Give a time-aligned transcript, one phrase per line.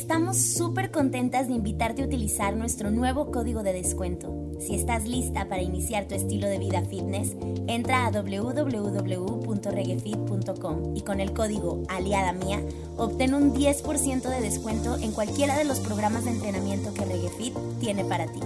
[0.00, 4.50] Estamos súper contentas de invitarte a utilizar nuestro nuevo código de descuento.
[4.58, 7.36] Si estás lista para iniciar tu estilo de vida fitness,
[7.66, 12.62] entra a www.reguefit.com y con el código Aliada Mía
[12.96, 18.02] obtén un 10% de descuento en cualquiera de los programas de entrenamiento que Reguefit tiene
[18.02, 18.40] para ti.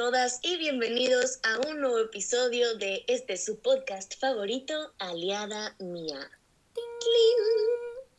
[0.00, 6.30] Todas y bienvenidos a un nuevo episodio de este su podcast favorito, Aliada Mía.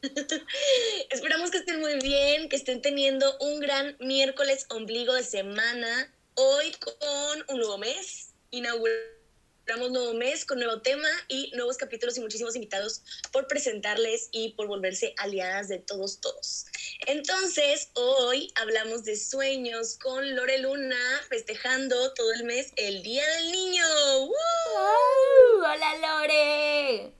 [1.09, 6.71] Esperamos que estén muy bien, que estén teniendo un gran miércoles ombligo de semana, hoy
[6.73, 9.20] con un nuevo mes, inaugurado
[9.61, 14.53] Estamos nuevo mes con nuevo tema y nuevos capítulos y muchísimos invitados por presentarles y
[14.53, 16.65] por volverse aliadas de todos, todos.
[17.05, 20.97] Entonces, hoy hablamos de sueños con Lore Luna,
[21.29, 23.85] festejando todo el mes el Día del Niño.
[25.59, 27.13] ¡Hola, Lore!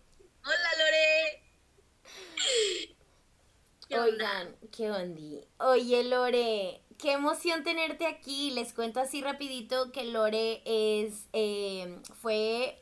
[0.44, 1.44] ¡Hola, Lore!
[4.02, 5.46] Oigan, ¿qué onda?
[5.60, 8.52] Oye, Lore, qué emoción tenerte aquí.
[8.52, 12.78] Les cuento así rapidito que Lore es, eh, fue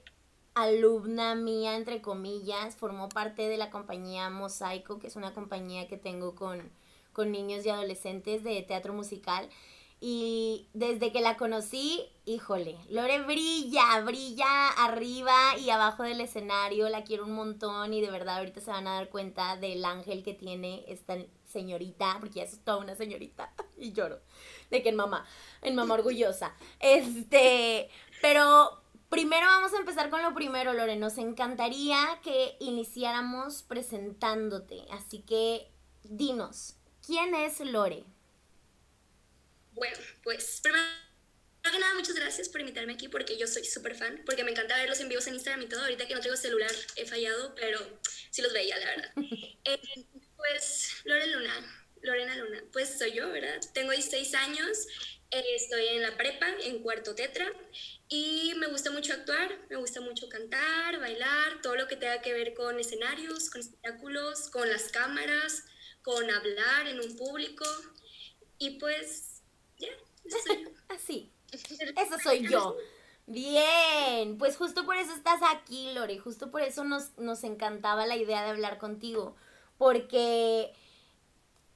[0.53, 5.97] alumna mía, entre comillas, formó parte de la compañía Mosaico, que es una compañía que
[5.97, 6.70] tengo con,
[7.14, 9.50] con niños y adolescentes de teatro musical.
[10.02, 17.03] Y desde que la conocí, híjole, Lore brilla, brilla arriba y abajo del escenario, la
[17.03, 20.34] quiero un montón y de verdad ahorita se van a dar cuenta del ángel que
[20.34, 21.17] tiene esta
[21.50, 24.22] señorita, porque ya es toda una señorita y lloro,
[24.69, 25.25] de que en mamá,
[25.61, 26.56] en mamá orgullosa.
[26.80, 27.89] Este,
[28.22, 35.19] pero primero vamos a empezar con lo primero, Lore, nos encantaría que iniciáramos presentándote, así
[35.23, 35.72] que
[36.03, 36.75] dinos,
[37.06, 38.06] ¿quién es Lore?
[39.73, 40.84] Bueno, pues primero
[41.72, 44.75] que nada, muchas gracias por invitarme aquí porque yo soy súper fan, porque me encanta
[44.75, 45.81] verlos en vivos en Instagram y todo.
[45.81, 47.79] Ahorita que no tengo celular he fallado, pero
[48.29, 49.12] sí los veía, la verdad.
[49.66, 49.79] Eh,
[50.39, 53.59] pues Lore Luna, Lorena Luna, pues soy yo, ¿verdad?
[53.73, 54.88] Tengo 16 años,
[55.29, 57.45] eh, estoy en la prepa, en cuarto tetra,
[58.07, 62.33] y me gusta mucho actuar, me gusta mucho cantar, bailar, todo lo que tenga que
[62.33, 65.66] ver con escenarios, con espectáculos, con las cámaras,
[66.01, 67.66] con hablar en un público.
[68.57, 69.29] Y pues
[70.89, 71.31] Así.
[71.51, 72.78] Eso soy yo.
[73.25, 78.16] Bien, pues justo por eso estás aquí, Lore, justo por eso nos, nos encantaba la
[78.16, 79.35] idea de hablar contigo,
[79.79, 80.73] porque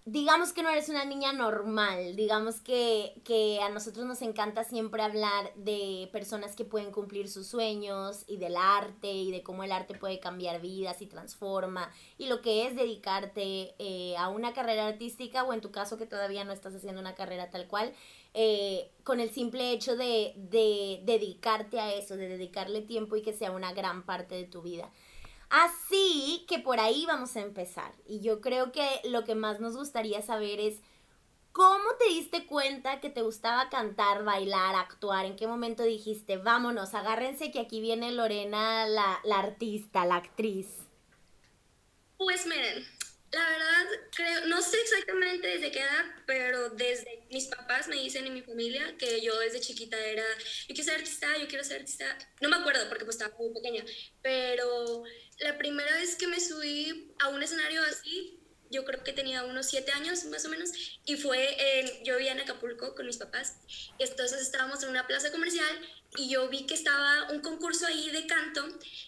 [0.06, 5.02] digamos que no eres una niña normal, digamos que, que, a nosotros nos encanta siempre
[5.02, 9.72] hablar de personas que pueden cumplir sus sueños y del arte y de cómo el
[9.72, 14.88] arte puede cambiar vidas y transforma y lo que es dedicarte eh, a una carrera
[14.88, 17.94] artística o en tu caso que todavía no estás haciendo una carrera tal cual,
[18.34, 23.31] eh, con el simple hecho de, de dedicarte a eso, de dedicarle tiempo y que
[23.31, 24.91] sea una gran parte de tu vida.
[25.53, 27.94] Así que por ahí vamos a empezar.
[28.08, 30.80] Y yo creo que lo que más nos gustaría saber es
[31.52, 35.28] cómo te diste cuenta que te gustaba cantar, bailar, actuar.
[35.28, 40.69] ¿En qué momento dijiste, vámonos, agárrense que aquí viene Lorena, la, la artista, la actriz?
[42.18, 42.84] Pues miren,
[43.34, 43.85] la verdad,
[44.16, 48.44] creo, no sé exactamente desde qué edad, pero desde mis papás me dicen en mi
[48.44, 50.24] familia que yo desde chiquita era,
[50.68, 52.18] yo quiero ser artista, yo quiero ser artista.
[52.41, 53.84] No me acuerdo porque pues estaba muy pequeña,
[54.22, 55.03] pero
[55.44, 58.40] la primera vez que me subí a un escenario así,
[58.70, 60.72] yo creo que tenía unos siete años más o menos,
[61.06, 63.58] y fue en, yo vivía en Acapulco con mis papás,
[64.00, 65.80] entonces estábamos en una plaza comercial
[66.18, 68.66] y yo vi que estaba un concurso ahí de canto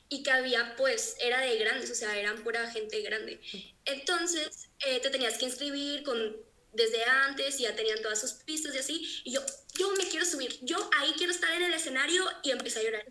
[0.09, 3.39] y que había, pues, era de grandes, o sea, eran pura gente grande.
[3.85, 6.35] Entonces, eh, te tenías que inscribir con
[6.73, 9.41] desde antes y ya tenían todas sus pistas y así, y yo,
[9.79, 13.05] yo me quiero subir, yo ahí quiero estar en el escenario y empecé a llorar.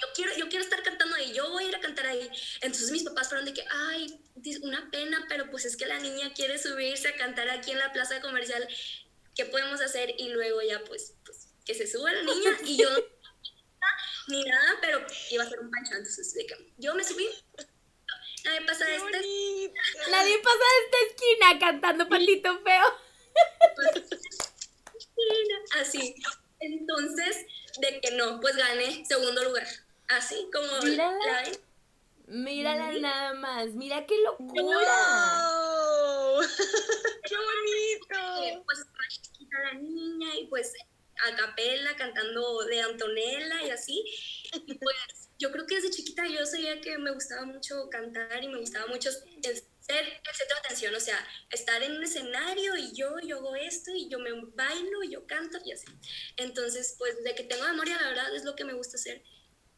[0.00, 2.30] Yo quiero, yo quiero estar cantando ahí, yo voy a ir a cantar ahí.
[2.62, 4.20] Entonces mis papás fueron de que, ay,
[4.62, 7.92] una pena, pero pues es que la niña quiere subirse a cantar aquí en la
[7.92, 8.66] plaza comercial,
[9.34, 10.14] ¿qué podemos hacer?
[10.18, 12.88] Y luego ya, pues, pues que se suba la niña y yo
[14.28, 17.26] ni nada, pero iba a ser un pancho, entonces de que yo me subí,
[18.44, 19.08] nadie pasa de esta
[20.10, 22.86] Nadie pasa de esta esquina cantando palito feo.
[25.80, 26.14] Así.
[26.60, 27.46] Entonces,
[27.80, 29.66] de que no, pues gané segundo lugar.
[30.10, 31.44] Así como Mira, la
[32.26, 34.86] Mírala nada más, mira qué locura.
[37.24, 38.44] ¡Qué bonito!
[38.44, 38.86] Eh, pues
[39.22, 40.72] chiquita la niña y pues
[41.26, 44.04] a capela cantando de Antonella y así.
[44.80, 48.58] pues yo creo que desde chiquita yo sabía que me gustaba mucho cantar y me
[48.58, 51.18] gustaba mucho ser el centro de atención, o sea,
[51.50, 55.26] estar en un escenario y yo, yo hago esto y yo me bailo y yo
[55.26, 55.86] canto y así.
[56.36, 59.22] Entonces, pues de que tengo memoria, la verdad es lo que me gusta hacer.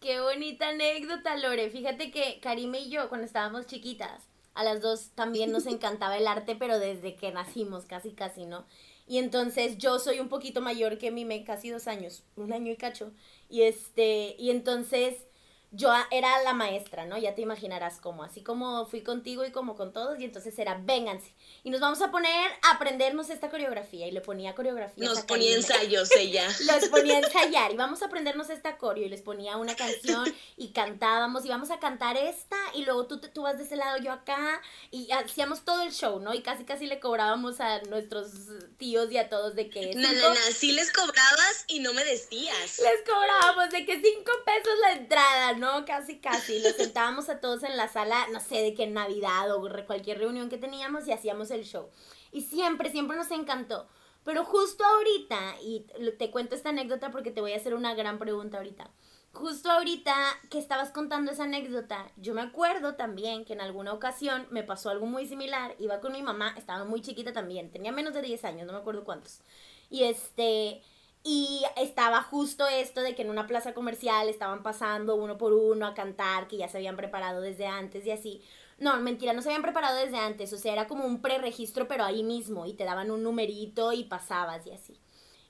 [0.03, 1.71] Qué bonita anécdota, Lore.
[1.71, 6.27] Fíjate que Karime y yo, cuando estábamos chiquitas, a las dos también nos encantaba el
[6.27, 8.67] arte, pero desde que nacimos, casi, casi, ¿no?
[9.07, 12.77] Y entonces yo soy un poquito mayor que Mime, casi dos años, un año y
[12.77, 13.13] cacho.
[13.49, 15.25] Y este, y entonces
[15.75, 17.17] yo era la maestra, ¿no?
[17.17, 20.79] Ya te imaginarás cómo, así como fui contigo y como con todos, y entonces era,
[20.79, 21.33] vénganse.
[21.65, 25.09] Y nos vamos a poner a aprendernos esta coreografía, y le ponía coreografía.
[25.09, 26.47] Nos ponía ensayos ella.
[26.67, 30.33] Los ponía a ensayar, y vamos a aprendernos esta coreo, y les ponía una canción,
[30.59, 33.97] y cantábamos, y vamos a cantar esta, y luego tú, tú vas de ese lado,
[33.97, 34.61] yo acá,
[34.91, 36.35] y hacíamos todo el show, ¿no?
[36.35, 38.31] Y casi casi le cobrábamos a nuestros
[38.77, 39.95] tíos y a todos de que...
[39.95, 42.79] No, no, no, sí les cobrabas y no me decías.
[42.79, 45.62] Les cobrábamos de que cinco pesos la entrada, ¿no?
[45.87, 46.61] Casi, casi.
[46.61, 50.49] Los sentábamos a todos en la sala, no sé, de qué Navidad o cualquier reunión
[50.49, 51.89] que teníamos y hacíamos el show.
[52.33, 53.87] Y siempre, siempre nos encantó.
[54.25, 55.87] Pero justo ahorita, y
[56.19, 58.91] te cuento esta anécdota porque te voy a hacer una gran pregunta ahorita.
[59.33, 60.15] Justo ahorita
[60.51, 64.91] que estabas contando esa anécdota, yo me acuerdo también que en alguna ocasión me pasó
[64.91, 65.75] algo muy similar.
[65.79, 68.79] Iba con mi mamá, estaba muy chiquita también, tenía menos de 10 años, no me
[68.81, 69.41] acuerdo cuántos.
[69.89, 70.83] Y este,
[71.25, 75.87] y estaba justo esto de que en una plaza comercial estaban pasando uno por uno
[75.87, 78.43] a cantar, que ya se habían preparado desde antes y así.
[78.79, 82.05] No, mentira, no se habían preparado desde antes, o sea, era como un preregistro, pero
[82.05, 84.99] ahí mismo, y te daban un numerito y pasabas y así.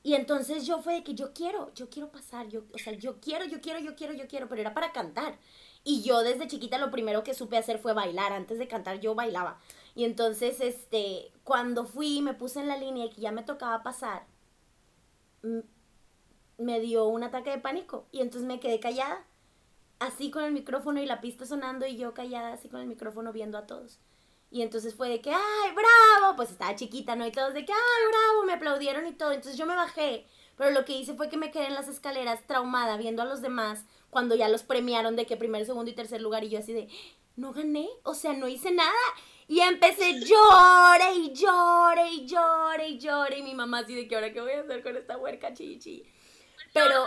[0.02, 3.20] Y entonces yo fue de que yo quiero, yo quiero pasar, yo, o sea, yo
[3.20, 5.38] quiero, yo quiero, yo quiero, yo quiero, pero era para cantar.
[5.84, 9.14] Y yo desde chiquita lo primero que supe hacer fue bailar, antes de cantar yo
[9.14, 9.58] bailaba.
[9.94, 13.82] Y entonces, este, cuando fui, me puse en la línea y que ya me tocaba
[13.82, 14.26] pasar,
[16.58, 19.24] me dio un ataque de pánico y entonces me quedé callada,
[19.98, 23.32] así con el micrófono y la pista sonando y yo callada así con el micrófono
[23.32, 23.98] viendo a todos.
[24.50, 27.26] Y entonces fue de que, ay, bravo, pues estaba chiquita, ¿no?
[27.26, 29.32] Y todos de que, ay, bravo, me aplaudieron y todo.
[29.32, 30.26] Entonces yo me bajé,
[30.58, 33.40] pero lo que hice fue que me quedé en las escaleras traumada viendo a los
[33.40, 36.74] demás cuando ya los premiaron de que primer, segundo y tercer lugar y yo así
[36.74, 36.88] de,
[37.36, 38.92] no gané, o sea, no hice nada.
[39.52, 43.38] Y empecé llore y llore y llore y llore.
[43.40, 46.10] Y mi mamá así de que ahora qué voy a hacer con esta huerca chichi.
[46.72, 47.04] Pero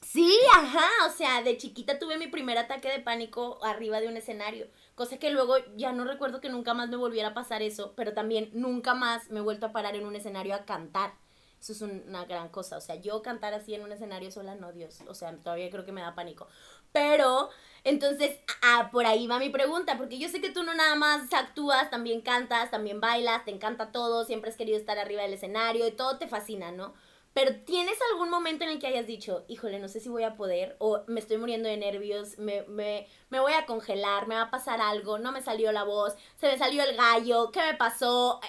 [0.00, 4.16] sí, ajá, o sea, de chiquita tuve mi primer ataque de pánico arriba de un
[4.16, 7.92] escenario, cosa que luego ya no recuerdo que nunca más me volviera a pasar eso,
[7.96, 11.12] pero también nunca más me he vuelto a parar en un escenario a cantar.
[11.60, 14.72] Eso es una gran cosa, o sea, yo cantar así en un escenario sola, no,
[14.72, 16.48] Dios, o sea, todavía creo que me da pánico.
[16.92, 17.50] Pero
[17.84, 21.32] entonces, ah, por ahí va mi pregunta, porque yo sé que tú no nada más
[21.32, 25.86] actúas, también cantas, también bailas, te encanta todo, siempre has querido estar arriba del escenario
[25.86, 26.94] y todo te fascina, ¿no?
[27.34, 30.36] Pero ¿tienes algún momento en el que hayas dicho, híjole, no sé si voy a
[30.36, 34.42] poder, o me estoy muriendo de nervios, me, me, me voy a congelar, me va
[34.42, 37.74] a pasar algo, no me salió la voz, se me salió el gallo, ¿qué me
[37.74, 38.40] pasó?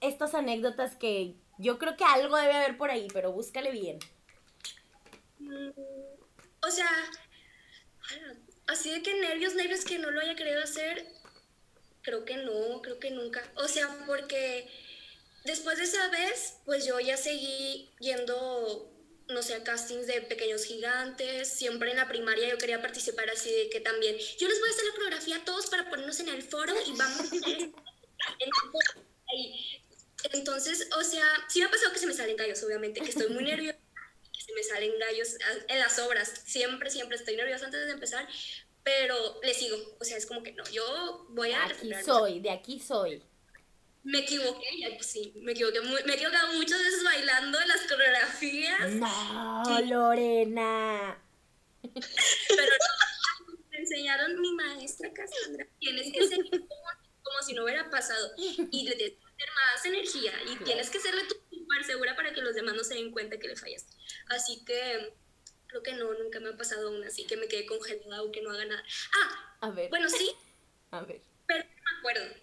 [0.00, 3.98] Estas anécdotas que yo creo que algo debe haber por ahí, pero búscale bien.
[6.62, 6.88] O sea,
[8.66, 11.06] Así de que nervios, nervios que no lo haya querido hacer,
[12.02, 13.42] creo que no, creo que nunca.
[13.56, 14.68] O sea, porque
[15.44, 18.92] después de esa vez, pues yo ya seguí yendo,
[19.28, 21.48] no sé, a castings de pequeños gigantes.
[21.48, 24.72] Siempre en la primaria yo quería participar así de que también, yo les voy a
[24.72, 27.24] hacer la coreografía a todos para ponernos en el foro y vamos a
[30.32, 33.28] Entonces, o sea, sí me ha pasado que se me salen gallos, obviamente, que estoy
[33.28, 33.78] muy nerviosa
[34.54, 35.36] me salen gallos
[35.68, 36.42] en las obras.
[36.44, 38.28] Siempre, siempre estoy nerviosa antes de empezar,
[38.82, 39.76] pero le sigo.
[40.00, 41.66] O sea, es como que no, yo voy a...
[41.66, 43.22] Aquí soy, de aquí soy.
[44.04, 45.80] Me equivoqué, pues sí, me equivoqué.
[45.82, 48.90] Me he equivocado muchas veces bailando en las coreografías.
[48.92, 51.22] No, Lorena.
[51.82, 52.72] Pero
[53.70, 55.66] me enseñaron mi maestra Cassandra.
[55.78, 56.62] Tienes que ser como,
[57.22, 58.32] como si no hubiera pasado.
[58.36, 60.32] Y le tienes que tener más energía.
[60.52, 61.34] Y tienes que ser de tu
[61.68, 63.94] súper segura para que los demás no se den cuenta que le fallaste.
[64.28, 65.12] Así que
[65.66, 68.42] creo que no, nunca me ha pasado aún así que me quedé congelada o que
[68.42, 68.82] no haga nada.
[69.14, 69.90] Ah, a ver.
[69.90, 70.30] bueno, sí.
[70.90, 71.20] a ver.
[71.46, 72.34] Pero no me acuerdo.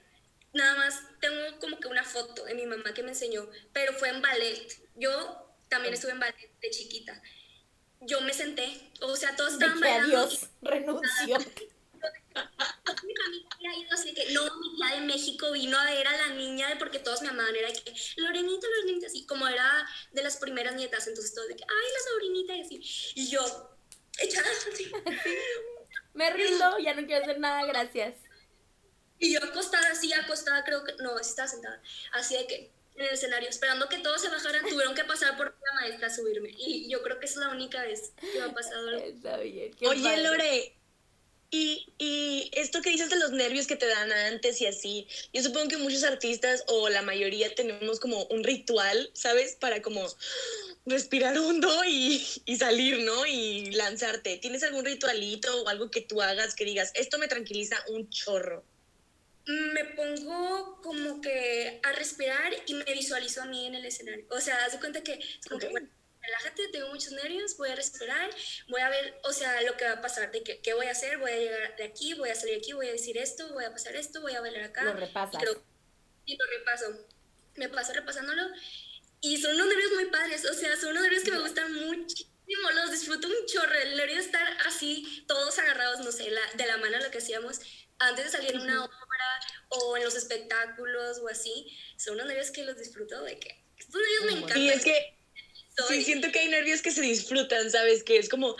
[0.53, 4.09] Nada más tengo como que una foto de mi mamá que me enseñó, pero fue
[4.09, 4.67] en ballet.
[4.95, 7.21] Yo también estuve en ballet de chiquita.
[8.01, 10.17] Yo me senté, o sea, todos estaban bailando.
[10.17, 11.37] Adiós, renunció.
[13.65, 16.69] Familia ido así que, no, mi tía de México vino a ver a la niña
[16.69, 20.75] de porque todos me amaban, era que, Lorenita, Lorenita, así como era de las primeras
[20.75, 23.77] nietas, entonces todos de que, ay, la sobrinita, y así, y yo,
[24.19, 24.91] echada así.
[26.13, 28.15] Me rindo, ya no quiero hacer nada, gracias.
[29.19, 31.81] Y yo acostada así, acostada, creo que, no, estaba sentada,
[32.13, 35.47] así de que, en el escenario, esperando que todos se bajaran, tuvieron que pasar por
[35.47, 36.51] la maestra a subirme.
[36.57, 39.05] Y yo creo que es la única vez que me ha pasado algo.
[39.05, 39.75] Está bien.
[39.85, 40.77] Oye, Lore,
[41.57, 45.41] Y, y esto que dices de los nervios que te dan antes y así, yo
[45.41, 49.55] supongo que muchos artistas o la mayoría tenemos como un ritual, ¿sabes?
[49.55, 50.05] Para como
[50.85, 53.25] respirar hondo y, y, salir, ¿no?
[53.25, 54.35] Y lanzarte.
[54.35, 58.65] ¿Tienes algún ritualito o algo que tú hagas que digas, esto me tranquiliza un chorro?
[59.45, 64.25] Me pongo como que a respirar y me visualizo a mí en el escenario.
[64.29, 65.87] O sea, haz de cuenta que es como que, bueno,
[66.25, 68.29] relájate, tengo muchos nervios, voy a respirar,
[68.67, 70.91] voy a ver, o sea, lo que va a pasar, de qué, qué voy a
[70.91, 73.51] hacer, voy a llegar de aquí, voy a salir de aquí, voy a decir esto,
[73.53, 74.83] voy a pasar esto, voy a bailar acá.
[74.83, 75.41] Lo repasas.
[75.41, 75.63] Y lo,
[76.25, 77.07] y lo repaso.
[77.55, 78.43] Me paso repasándolo
[79.21, 82.71] y son unos nervios muy padres, o sea, son unos nervios que me gustan muchísimo,
[82.75, 86.65] los disfruto un chorro, el nervio de estar así, todos agarrados, no sé, la, de
[86.65, 87.59] la mano lo que hacíamos
[87.97, 88.95] antes de salir en una obra
[89.69, 93.99] o en los espectáculos o así, son unos nervios que los disfruto de que estos
[94.01, 94.61] nervios me encantan.
[94.61, 95.14] Y es que
[95.87, 98.03] sí, siento que hay nervios que se disfrutan, ¿sabes?
[98.03, 98.55] Que es como,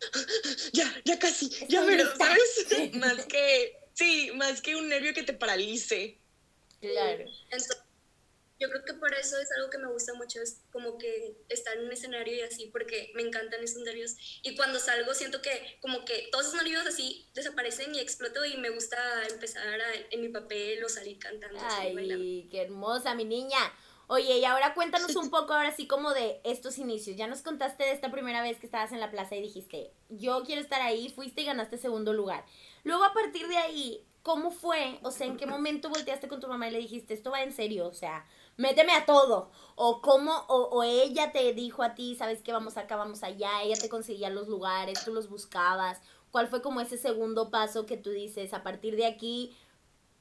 [0.72, 2.66] ya, ya casi, ya pero, ¿sabes?
[2.94, 6.18] más que, sí, más que un nervio que te paralice.
[6.80, 7.24] Claro.
[7.44, 7.76] Entonces,
[8.60, 11.78] yo creo que por eso es algo que me gusta mucho, es como que estar
[11.78, 14.16] en un escenario y así, porque me encantan esos nervios.
[14.42, 18.58] Y cuando salgo siento que como que todos esos nervios así desaparecen y exploto y
[18.58, 18.98] me gusta
[19.28, 21.58] empezar a, en mi papel o salir cantando.
[21.62, 23.58] Ay, qué hermosa mi niña.
[24.12, 27.16] Oye, y ahora cuéntanos un poco ahora sí como de estos inicios.
[27.16, 30.42] Ya nos contaste de esta primera vez que estabas en la plaza y dijiste, yo
[30.42, 32.44] quiero estar ahí, fuiste y ganaste segundo lugar.
[32.82, 34.98] Luego a partir de ahí, ¿cómo fue?
[35.04, 37.52] O sea, ¿en qué momento volteaste con tu mamá y le dijiste, esto va en
[37.52, 37.86] serio?
[37.86, 38.26] O sea,
[38.56, 39.52] méteme a todo.
[39.76, 43.62] O cómo, o, o, ella te dijo a ti, sabes que vamos acá, vamos allá,
[43.62, 46.00] ella te conseguía los lugares, tú los buscabas.
[46.32, 49.56] ¿Cuál fue como ese segundo paso que tú dices, a partir de aquí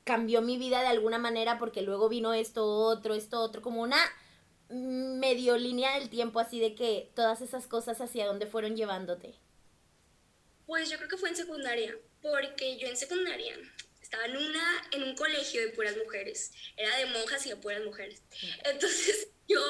[0.10, 4.00] cambió mi vida de alguna manera porque luego vino esto otro, esto otro, como una
[4.70, 9.36] medio línea del tiempo así de que todas esas cosas hacia dónde fueron llevándote?
[10.66, 13.56] Pues yo creo que fue en secundaria, porque yo en secundaria
[14.01, 17.86] estaba en, una, en un colegio de puras mujeres, era de monjas y de puras
[17.86, 18.24] mujeres.
[18.66, 19.62] Entonces yo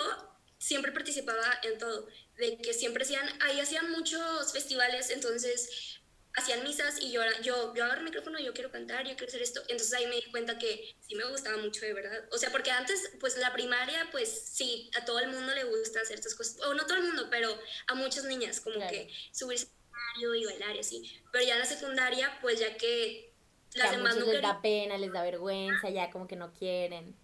[0.58, 5.99] siempre participaba en todo, de que siempre hacían, ahí hacían muchos festivales, entonces
[6.40, 9.42] hacían misas y yo, yo, yo agarro el micrófono, yo quiero cantar, yo quiero hacer
[9.42, 9.62] esto.
[9.62, 12.28] Entonces ahí me di cuenta que sí me gustaba mucho, de verdad.
[12.32, 16.02] O sea, porque antes, pues la primaria, pues sí, a todo el mundo le gusta
[16.02, 16.60] hacer estas cosas.
[16.62, 17.56] O no todo el mundo, pero
[17.88, 19.68] a muchas niñas, como que subirse
[20.18, 21.22] al y bailar y así.
[21.32, 23.34] Pero ya en la secundaria, pues ya que
[23.74, 27.16] las demás no les da pena, les da vergüenza, ya como que no quieren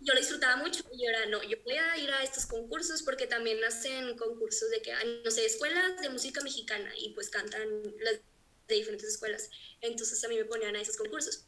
[0.00, 3.26] yo lo disfrutaba mucho y ahora no, yo voy a ir a estos concursos porque
[3.26, 4.92] también hacen concursos de que,
[5.24, 8.20] no sé, escuelas de música mexicana y pues cantan las
[8.68, 9.50] de diferentes escuelas.
[9.80, 11.44] Entonces a mí me ponían a esos concursos.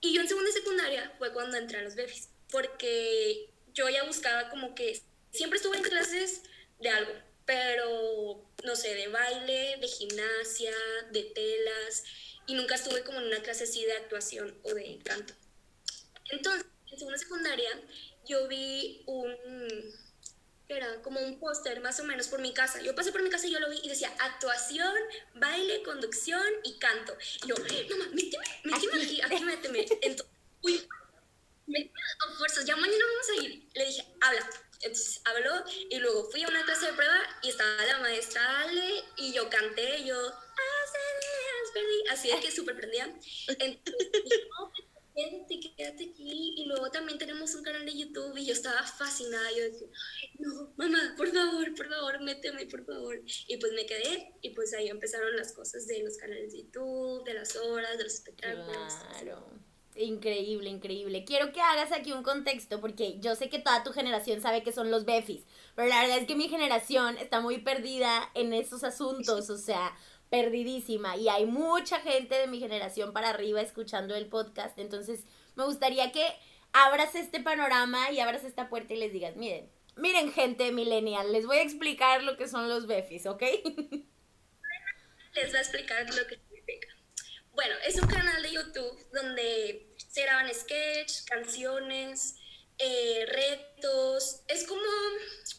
[0.00, 4.04] Y yo en segunda y secundaria fue cuando entré a los BEFIS, porque yo ya
[4.04, 6.42] buscaba como que siempre estuve en clases
[6.80, 7.12] de algo,
[7.44, 10.74] pero no sé, de baile, de gimnasia,
[11.12, 12.04] de telas,
[12.46, 15.34] y nunca estuve como en una clase así de actuación o de canto.
[16.30, 17.70] Entonces, en segunda secundaria,
[18.24, 19.36] yo vi un,
[20.68, 22.80] era como un póster más o menos por mi casa.
[22.80, 24.94] Yo pasé por mi casa y yo lo vi y decía actuación,
[25.34, 27.16] baile, conducción y canto.
[27.44, 29.86] Y yo, mamá, méteme, méteme aquí, aquí méteme.
[30.02, 30.88] Entonces, uy,
[31.66, 33.68] méteme con fuerzas, ya mañana vamos a ir.
[33.74, 34.48] Le dije, habla.
[34.80, 39.02] Entonces habló y luego fui a una clase de prueba y estaba la maestra Ale
[39.16, 40.14] y yo canté, yo,
[42.10, 43.04] así de que súper prendía.
[43.48, 43.94] Entonces,
[45.14, 46.54] quédate, quédate aquí.
[46.56, 49.50] Y luego también tenemos un canal de YouTube y yo estaba fascinada.
[49.56, 49.88] Yo decía,
[50.38, 53.20] no, mamá, por favor, por favor, méteme, por favor.
[53.48, 57.24] Y pues me quedé y pues ahí empezaron las cosas de los canales de YouTube,
[57.24, 58.94] de las horas, de los espectáculos.
[59.20, 59.64] Claro.
[59.96, 61.24] Increíble, increíble.
[61.24, 64.72] Quiero que hagas aquí un contexto porque yo sé que toda tu generación sabe que
[64.72, 65.44] son los befis,
[65.76, 69.96] pero la verdad es que mi generación está muy perdida en esos asuntos, o sea,
[70.30, 75.64] perdidísima y hay mucha gente de mi generación para arriba escuchando el podcast, entonces me
[75.64, 76.26] gustaría que
[76.72, 81.46] abras este panorama y abras esta puerta y les digas, miren, miren gente millennial, les
[81.46, 83.42] voy a explicar lo que son los befis, ¿ok?
[85.34, 86.88] Les voy a explicar lo que significa.
[87.54, 92.36] Bueno, es un canal de YouTube donde se graban sketches, canciones,
[92.78, 94.42] eh, retos.
[94.48, 94.82] Es como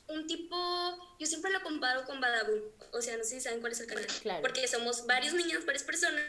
[0.10, 2.62] un tipo, yo siempre lo comparo con Badaboom.
[2.92, 4.08] O sea, no sé si saben cuál es el canal.
[4.42, 6.24] Porque somos varios niños, varias personas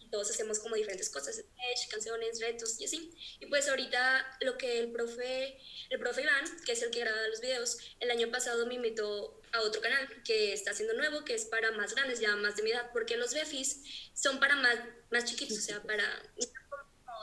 [0.00, 1.42] y todos hacemos como diferentes cosas,
[1.90, 3.12] canciones, retos y así.
[3.40, 5.58] Y pues ahorita lo que el profe,
[5.90, 9.40] el profe Iván, que es el que graba los videos, el año pasado me invitó
[9.52, 12.62] a otro canal que está haciendo nuevo, que es para más grandes, ya más de
[12.62, 13.82] mi edad, porque los befis
[14.14, 14.78] son para más,
[15.10, 16.04] más chiquitos, o sea, para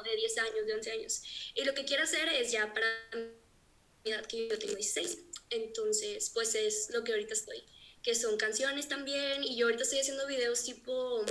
[0.03, 1.21] de 10 años, de 11 años.
[1.55, 5.17] Y lo que quiero hacer es ya para mi edad, que yo tengo 16.
[5.49, 7.63] Entonces, pues es lo que ahorita estoy,
[8.01, 9.43] que son canciones también.
[9.43, 11.25] Y yo ahorita estoy haciendo videos tipo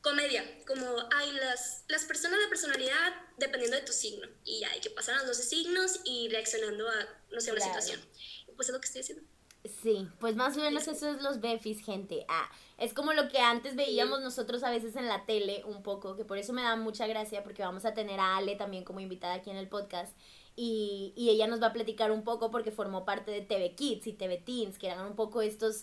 [0.00, 4.28] comedia, como hay las, las personas de personalidad dependiendo de tu signo.
[4.44, 7.80] Y hay que pasar los 12 signos y reaccionando a, no sé, una Claro.
[7.80, 8.08] situación.
[8.56, 9.24] Pues es lo que estoy haciendo.
[9.64, 12.26] Sí, pues más o menos eso es los Befis, gente.
[12.28, 16.16] Ah, es como lo que antes veíamos nosotros a veces en la tele un poco,
[16.16, 18.98] que por eso me da mucha gracia, porque vamos a tener a Ale también como
[18.98, 20.16] invitada aquí en el podcast.
[20.56, 24.08] Y, y ella nos va a platicar un poco porque formó parte de TV Kids
[24.08, 25.82] y TV Teens, que eran un poco estos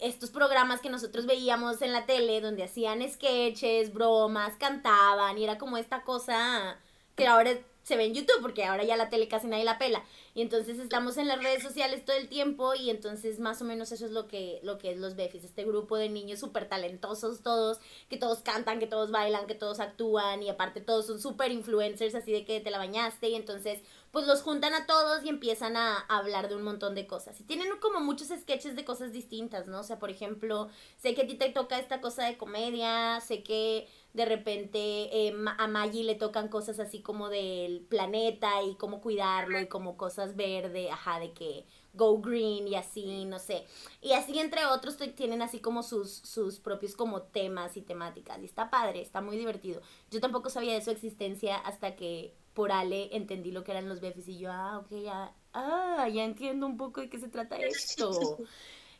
[0.00, 5.58] estos programas que nosotros veíamos en la tele donde hacían sketches, bromas, cantaban y era
[5.58, 6.78] como esta cosa
[7.14, 7.50] que ahora
[7.88, 10.04] se ve en YouTube porque ahora ya la tele casi nadie la pela
[10.34, 13.90] y entonces estamos en las redes sociales todo el tiempo y entonces más o menos
[13.92, 17.42] eso es lo que lo que es los Befis, este grupo de niños súper talentosos
[17.42, 17.78] todos,
[18.10, 22.14] que todos cantan, que todos bailan, que todos actúan y aparte todos son súper influencers
[22.14, 23.80] así de que te la bañaste y entonces
[24.12, 27.38] pues los juntan a todos y empiezan a, a hablar de un montón de cosas.
[27.40, 29.80] Y tienen como muchos sketches de cosas distintas, ¿no?
[29.80, 33.42] O sea, por ejemplo, sé que a ti te toca esta cosa de comedia, sé
[33.42, 33.86] que
[34.18, 39.60] de repente eh, a Maggie le tocan cosas así como del planeta y cómo cuidarlo
[39.60, 43.64] y como cosas verde, ajá, de que go green y así, no sé.
[44.02, 48.42] Y así entre otros tienen así como sus, sus propios como temas y temáticas.
[48.42, 49.82] Y está padre, está muy divertido.
[50.10, 54.00] Yo tampoco sabía de su existencia hasta que por Ale entendí lo que eran los
[54.00, 57.56] Befis y yo, ah, ok, ya, ah, ya entiendo un poco de qué se trata
[57.56, 58.38] esto.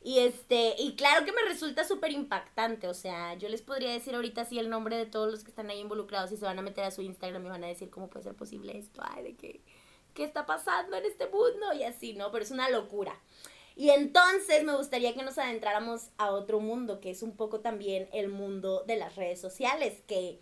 [0.09, 4.15] Y este, y claro que me resulta súper impactante, o sea, yo les podría decir
[4.15, 6.63] ahorita sí el nombre de todos los que están ahí involucrados y se van a
[6.63, 9.37] meter a su Instagram y van a decir cómo puede ser posible esto, ay, de
[9.37, 9.61] qué,
[10.15, 12.33] qué está pasando en este mundo y así, ¿no?
[12.33, 13.21] Pero es una locura.
[13.77, 18.09] Y entonces me gustaría que nos adentráramos a otro mundo, que es un poco también
[18.15, 20.41] el mundo de las redes sociales, que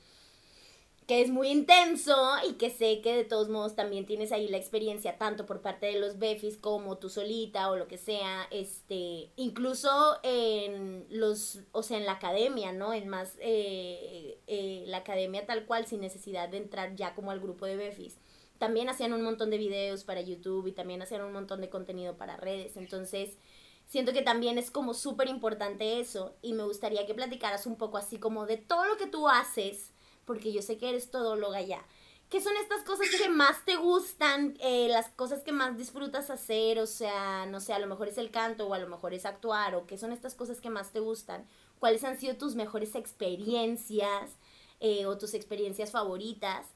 [1.06, 2.16] que es muy intenso
[2.48, 5.86] y que sé que de todos modos también tienes ahí la experiencia tanto por parte
[5.86, 11.84] de los Befis como tú solita o lo que sea, este, incluso en los, o
[11.84, 12.92] sea, en la academia, ¿no?
[12.92, 17.40] En más, eh, eh, la academia tal cual sin necesidad de entrar ya como al
[17.40, 18.18] grupo de Befis.
[18.58, 22.16] También hacían un montón de videos para YouTube y también hacían un montón de contenido
[22.16, 23.38] para redes, entonces
[23.86, 27.96] siento que también es como súper importante eso y me gustaría que platicaras un poco
[27.96, 29.92] así como de todo lo que tú haces
[30.26, 31.82] porque yo sé que eres todóloga ya.
[32.28, 34.56] ¿Qué son estas cosas que más te gustan?
[34.60, 38.18] Eh, las cosas que más disfrutas hacer, o sea, no sé, a lo mejor es
[38.18, 40.92] el canto o a lo mejor es actuar, o qué son estas cosas que más
[40.92, 41.46] te gustan.
[41.78, 44.32] ¿Cuáles han sido tus mejores experiencias
[44.80, 46.66] eh, o tus experiencias favoritas?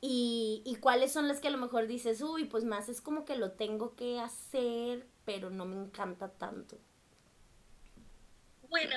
[0.00, 3.24] Y, y cuáles son las que a lo mejor dices, uy, pues más es como
[3.24, 6.78] que lo tengo que hacer, pero no me encanta tanto.
[8.70, 8.96] Bueno,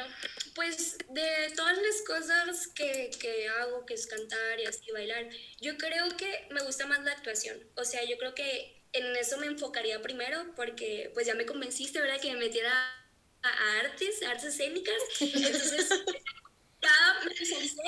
[0.55, 5.27] pues de todas las cosas que, que hago, que es cantar y así bailar,
[5.61, 7.57] yo creo que me gusta más la actuación.
[7.75, 11.99] O sea, yo creo que en eso me enfocaría primero porque pues ya me convenciste,
[11.99, 12.21] ¿verdad?
[12.21, 12.71] Que me metiera
[13.41, 14.95] a, a artes, a artes escénicas.
[15.19, 15.89] Entonces,
[16.81, 17.81] ya me especialicé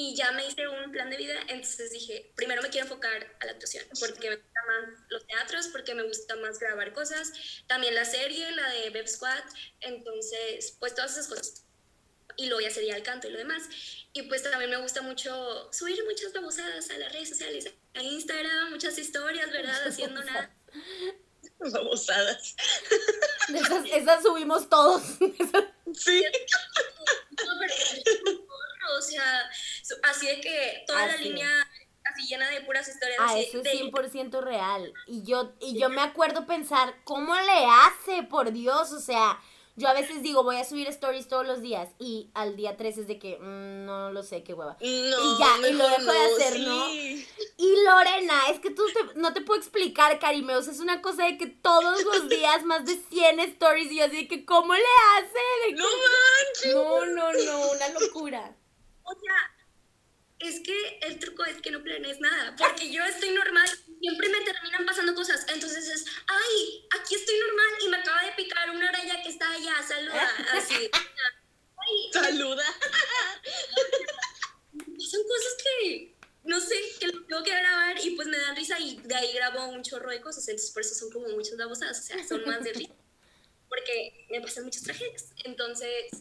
[0.00, 1.34] y ya me hice un plan de vida.
[1.48, 5.66] Entonces dije, primero me quiero enfocar a la actuación porque me gustan más los teatros,
[5.68, 7.32] porque me gusta más grabar cosas.
[7.66, 9.42] También la serie, la de Beb Squad.
[9.80, 11.64] Entonces, pues todas esas cosas.
[12.36, 13.64] Y luego ya sería el canto y lo demás.
[14.12, 18.70] Y pues también me gusta mucho subir muchas babosadas a las redes sociales, a Instagram,
[18.70, 19.82] muchas historias, ¿verdad?
[19.88, 20.54] Haciendo nada.
[21.58, 22.54] Babosadas.
[23.52, 25.02] Esas, esas subimos todos.
[25.94, 26.22] Sí.
[27.46, 27.74] No, pero,
[28.98, 29.50] o sea,
[29.82, 31.48] su- así de que toda la línea
[32.04, 34.92] así llena de puras historias Ah, eso es de 100% real.
[35.06, 38.22] Y yo, y yo me acuerdo pensar, ¿cómo le hace?
[38.24, 39.38] Por Dios, o sea,
[39.76, 42.98] yo a veces digo, voy a subir stories todos los días y al día 3
[42.98, 44.76] es de que, mm, no lo sé, qué hueva.
[44.80, 46.64] No, Y ya, y lo dejo de hacer, sí.
[46.64, 46.88] ¿no?
[47.58, 51.36] Y Lorena, es que tú te- no te puedo explicar, Carimeos, es una cosa de
[51.38, 54.80] que todos los días más de 100 stories y yo así de que, ¿cómo le
[55.16, 55.68] hace?
[55.68, 56.74] De No manches.
[56.74, 58.56] no, no, no, una locura.
[59.04, 59.34] O sea,
[60.40, 63.68] es que el truco es que no planees nada, porque yo estoy normal,
[64.00, 68.32] siempre me terminan pasando cosas, entonces es, ay, aquí estoy normal y me acaba de
[68.32, 70.90] picar una araña que está allá, saluda, así.
[70.92, 72.64] Ay, Saluda.
[74.98, 78.78] son cosas que, no sé, que lo tengo que grabar y pues me dan risa
[78.78, 81.98] y de ahí grabo un chorro de cosas, entonces por eso son como muchas babosadas,
[81.98, 82.94] o sea, son más de risa,
[83.68, 85.32] porque me pasan muchas tragedias.
[85.44, 86.12] Entonces,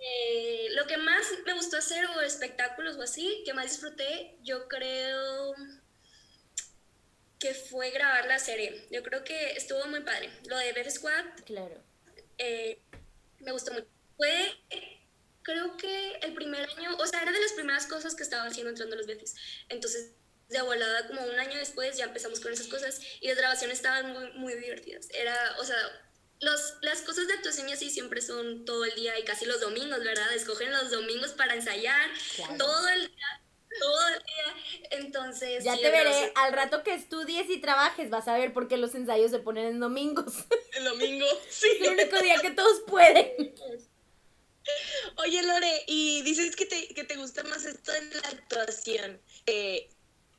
[0.00, 4.66] eh, lo que más me gustó hacer o espectáculos o así, que más disfruté, yo
[4.68, 5.54] creo
[7.38, 8.86] que fue grabar la serie.
[8.90, 10.30] Yo creo que estuvo muy padre.
[10.46, 11.82] Lo de Bev Squad Claro.
[12.38, 12.80] eh,
[13.40, 13.86] me gustó mucho.
[14.16, 14.52] Fue,
[15.42, 18.70] creo que el primer año, o sea, era de las primeras cosas que estaba haciendo
[18.70, 19.34] entrando los Betis.
[19.70, 20.12] Entonces,
[20.48, 24.12] de volada, como un año después, ya empezamos con esas cosas y las grabaciones estaban
[24.12, 25.08] muy, muy divertidas.
[25.10, 25.76] Era, o sea,
[26.40, 29.60] los, las cosas de actuación y así siempre son todo el día y casi los
[29.60, 30.32] domingos, ¿verdad?
[30.34, 32.10] Escogen los domingos para ensayar
[32.56, 33.42] todo el día,
[33.78, 34.88] todo el día.
[34.92, 35.64] Entonces.
[35.64, 38.94] Ya te veré, al rato que estudies y trabajes, vas a ver por qué los
[38.94, 40.32] ensayos se ponen en domingos.
[40.72, 41.66] El domingo, sí.
[41.78, 43.54] Es el único día que todos pueden.
[45.16, 49.20] Oye, Lore, y dices que te, que te gusta más esto en la actuación.
[49.46, 49.90] Eh,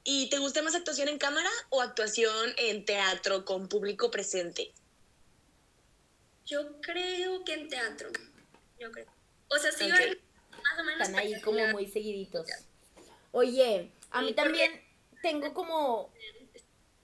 [0.04, 4.74] ¿Y te gusta más actuación en cámara o actuación en teatro con público presente?
[6.52, 8.10] Yo creo que en teatro.
[8.78, 9.08] Yo creo.
[9.48, 11.08] O sea, sí, más o menos.
[11.08, 12.46] Están ahí como muy seguiditos.
[13.32, 14.70] Oye, a mí también
[15.22, 16.12] tengo como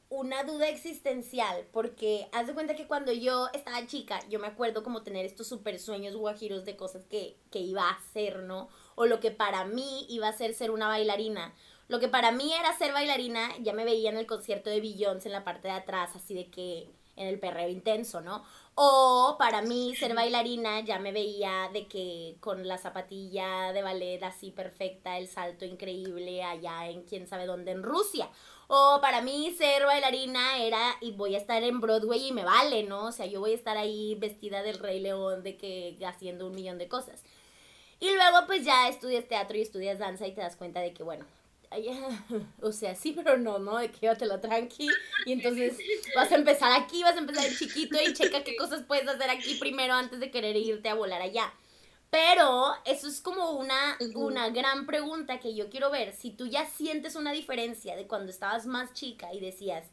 [0.10, 4.84] una duda existencial, porque haz de cuenta que cuando yo estaba chica, yo me acuerdo
[4.84, 8.68] como tener estos super sueños guajiros de cosas que, que iba a hacer, ¿no?
[8.96, 11.54] O lo que para mí iba a ser ser una bailarina.
[11.88, 15.30] Lo que para mí era ser bailarina, ya me veía en el concierto de Beyoncé
[15.30, 18.46] en la parte de atrás, así de que en el perreo intenso, ¿no?
[18.80, 24.22] O para mí ser bailarina ya me veía de que con la zapatilla de ballet
[24.22, 28.30] así perfecta, el salto increíble allá en quién sabe dónde, en Rusia.
[28.68, 32.84] O para mí ser bailarina era y voy a estar en Broadway y me vale,
[32.84, 33.06] ¿no?
[33.06, 36.54] O sea, yo voy a estar ahí vestida del Rey León de que haciendo un
[36.54, 37.24] millón de cosas.
[38.00, 41.02] Y luego pues ya estudias teatro y estudias danza y te das cuenta de que,
[41.02, 41.26] bueno,
[42.62, 43.78] o sea, sí, pero no, ¿no?
[43.78, 44.88] De que la tranqui.
[45.26, 45.78] Y entonces
[46.16, 49.56] vas a empezar aquí, vas a empezar chiquito y checa qué cosas puedes hacer aquí
[49.56, 51.54] primero antes de querer irte a volar allá.
[52.10, 56.14] Pero eso es como una, una gran pregunta que yo quiero ver.
[56.14, 59.86] Si tú ya sientes una diferencia de cuando estabas más chica y decías,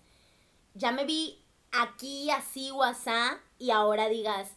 [0.74, 4.52] ya me vi aquí, así o asá, y ahora digas,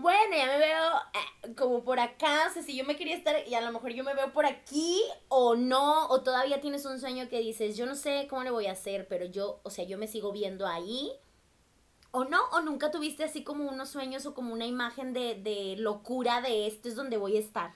[0.00, 3.36] bueno, ya me veo eh, como por acá, o sea, si yo me quería estar
[3.46, 7.00] y a lo mejor yo me veo por aquí o no, o todavía tienes un
[7.00, 9.84] sueño que dices, yo no sé cómo le voy a hacer, pero yo, o sea,
[9.84, 11.12] yo me sigo viendo ahí.
[12.12, 15.76] O no, o nunca tuviste así como unos sueños o como una imagen de, de
[15.78, 17.72] locura de este es donde voy a estar.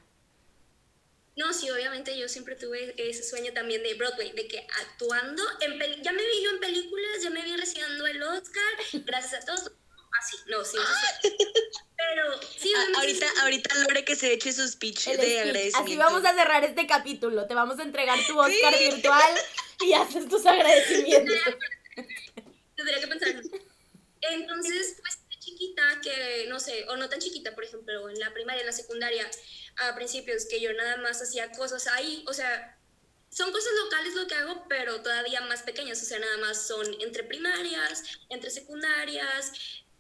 [1.37, 6.03] No, sí, obviamente yo siempre tuve ese sueño también de Broadway, de que actuando, en
[6.03, 8.63] ya me vi yo en películas, ya me vi recibiendo el Oscar,
[9.05, 9.73] gracias a todos,
[10.21, 10.79] así, no, sí,
[11.23, 11.34] sí,
[13.05, 15.79] ahorita, ahorita Lore que se eche su speech de agradecimiento.
[15.79, 19.35] Así vamos a cerrar este capítulo, te vamos a entregar tu Oscar virtual
[19.81, 21.37] y haces tus agradecimientos.
[22.77, 23.43] Tendría que pensar.
[24.21, 28.61] Entonces, pues chiquita que, no sé, o no tan chiquita, por ejemplo, en la primaria,
[28.61, 29.29] en la secundaria,
[29.77, 32.79] a principios, que yo nada más hacía cosas ahí, o sea,
[33.31, 36.87] son cosas locales lo que hago, pero todavía más pequeñas, o sea, nada más son
[37.01, 39.53] entre primarias, entre secundarias,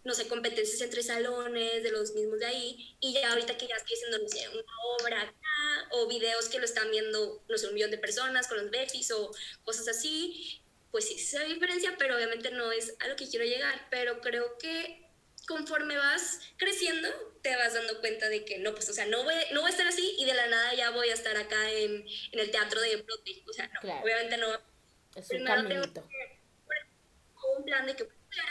[0.05, 3.77] no sé, competencias entre salones de los mismos de ahí, y ya ahorita que ya
[3.77, 7.69] estoy haciendo, no sé, una obra acá, o videos que lo están viendo, no sé,
[7.69, 9.31] un millón de personas con los Befis o
[9.65, 13.89] cosas así, pues sí, se diferencia, pero obviamente no es a lo que quiero llegar,
[13.91, 15.05] pero creo que
[15.47, 17.09] conforme vas creciendo,
[17.43, 19.73] te vas dando cuenta de que no, pues, o sea, no voy, no voy a
[19.73, 22.81] estar así y de la nada ya voy a estar acá en, en el teatro
[22.81, 23.45] de Broadway.
[23.49, 24.47] O sea, no, obviamente no.
[25.15, 26.09] Es un caminito.
[27.59, 28.09] un plan de que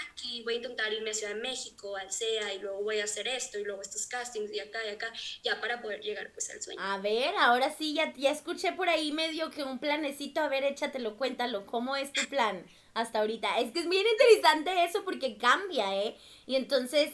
[0.10, 3.04] aquí, voy a intentar irme a Ciudad de México, al CEA, y luego voy a
[3.04, 5.12] hacer esto, y luego estos castings, y acá y acá,
[5.44, 6.80] ya para poder llegar pues al sueño.
[6.82, 10.64] A ver, ahora sí, ya, ya escuché por ahí medio que un planecito, a ver,
[10.64, 13.60] échatelo, cuéntalo, ¿cómo es tu plan hasta ahorita?
[13.60, 16.18] Es que es bien interesante eso porque cambia, ¿eh?
[16.46, 17.12] Y entonces,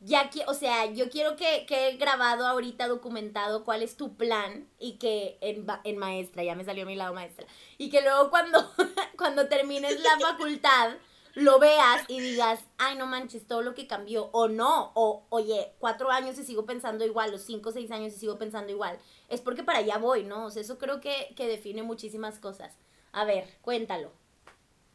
[0.00, 4.68] ya que, o sea, yo quiero que he grabado ahorita, documentado cuál es tu plan
[4.78, 7.46] y que en, en maestra, ya me salió mi lado maestra,
[7.78, 8.72] y que luego cuando,
[9.16, 10.96] cuando termines la facultad
[11.34, 15.72] lo veas y digas, ay, no manches, todo lo que cambió, o no, o oye,
[15.78, 19.40] cuatro años y sigo pensando igual, o cinco, seis años y sigo pensando igual, es
[19.40, 20.46] porque para allá voy, ¿no?
[20.46, 22.76] O sea, eso creo que, que define muchísimas cosas.
[23.12, 24.12] A ver, cuéntalo.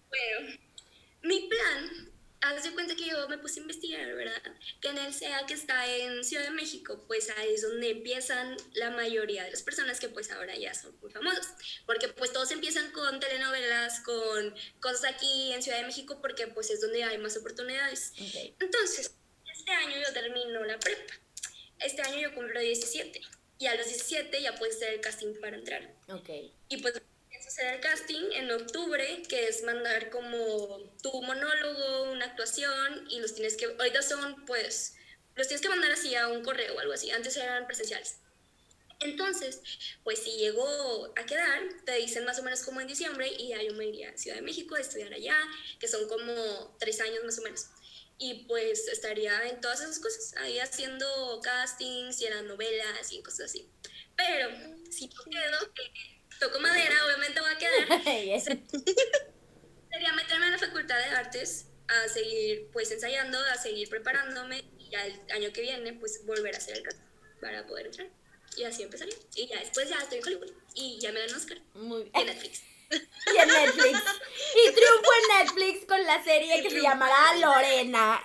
[0.10, 0.58] Bueno,
[1.24, 2.15] mi plan
[2.50, 4.42] haz de cuenta que yo me puse a investigar, ¿verdad?
[4.82, 8.56] Que en el SEA que está en Ciudad de México, pues ahí es donde empiezan
[8.74, 11.48] la mayoría de las personas que pues ahora ya son muy famosos,
[11.86, 16.70] porque pues todos empiezan con telenovelas, con cosas aquí en Ciudad de México, porque pues
[16.70, 18.14] es donde hay más oportunidades.
[18.60, 19.16] Entonces,
[19.52, 21.14] este año yo termino la prepa,
[21.80, 23.22] este año yo cumplo 17
[23.58, 25.96] y a los 17 ya puedes hacer el casting para entrar.
[26.10, 26.30] Ok.
[26.70, 27.02] Y pues
[27.56, 33.56] hacer casting en octubre, que es mandar como tu monólogo, una actuación, y los tienes
[33.56, 34.96] que, ahorita son pues,
[35.36, 38.18] los tienes que mandar así a un correo o algo así, antes eran presenciales.
[39.00, 39.62] Entonces,
[40.04, 43.62] pues si llegó a quedar, te dicen más o menos como en diciembre y ya
[43.62, 45.38] yo me iría a Ciudad de México a estudiar allá,
[45.80, 47.68] que son como tres años más o menos.
[48.18, 53.50] Y pues estaría en todas esas cosas, ahí haciendo castings y eran novelas y cosas
[53.50, 53.70] así.
[54.16, 54.50] Pero
[54.90, 55.74] si no quedo,
[56.40, 57.88] toco madera, obviamente voy a quedar.
[59.92, 64.90] Sería meterme en la Facultad de Artes a seguir pues ensayando, a seguir preparándome y
[64.90, 67.00] ya el año que viene pues volver a hacer el caso
[67.40, 68.08] para poder entrar.
[68.58, 69.16] Y así empezaría.
[69.36, 71.62] Y ya después ya estoy en Hollywood y ya me dan Oscar.
[71.74, 72.12] Muy bien.
[72.16, 72.64] Y en Netflix.
[72.90, 74.00] Y en Netflix.
[74.56, 78.24] Y triunfo en Netflix con la serie que se llamará Lorena.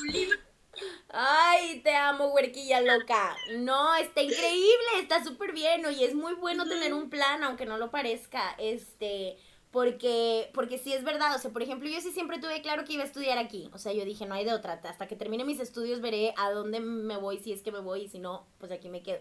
[0.00, 0.45] Un libro.
[1.18, 3.34] Ay, te amo, huerquilla loca.
[3.56, 5.86] No, está increíble, está súper bien.
[5.86, 8.54] Oye, es muy bueno tener un plan, aunque no lo parezca.
[8.58, 9.38] Este,
[9.70, 11.34] porque, porque sí es verdad.
[11.34, 13.70] O sea, por ejemplo, yo sí siempre tuve claro que iba a estudiar aquí.
[13.72, 14.74] O sea, yo dije, no hay de otra.
[14.84, 18.02] Hasta que termine mis estudios veré a dónde me voy, si es que me voy,
[18.02, 19.20] y si no, pues aquí me quedo.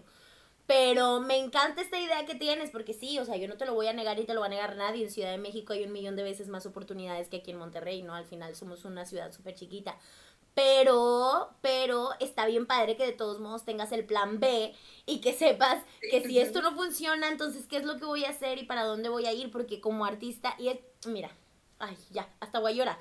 [0.68, 3.74] Pero me encanta esta idea que tienes, porque sí, o sea, yo no te lo
[3.74, 5.06] voy a negar y te lo va a negar nadie.
[5.06, 8.02] En Ciudad de México hay un millón de veces más oportunidades que aquí en Monterrey,
[8.02, 8.16] ¿no?
[8.16, 9.98] Al final somos una ciudad súper chiquita.
[10.56, 14.74] Pero, pero está bien padre que de todos modos tengas el plan B
[15.06, 18.30] y que sepas que si esto no funciona, entonces qué es lo que voy a
[18.30, 21.30] hacer y para dónde voy a ir, porque como artista, y es, mira,
[21.78, 22.98] ay, ya, hasta voy a llorar.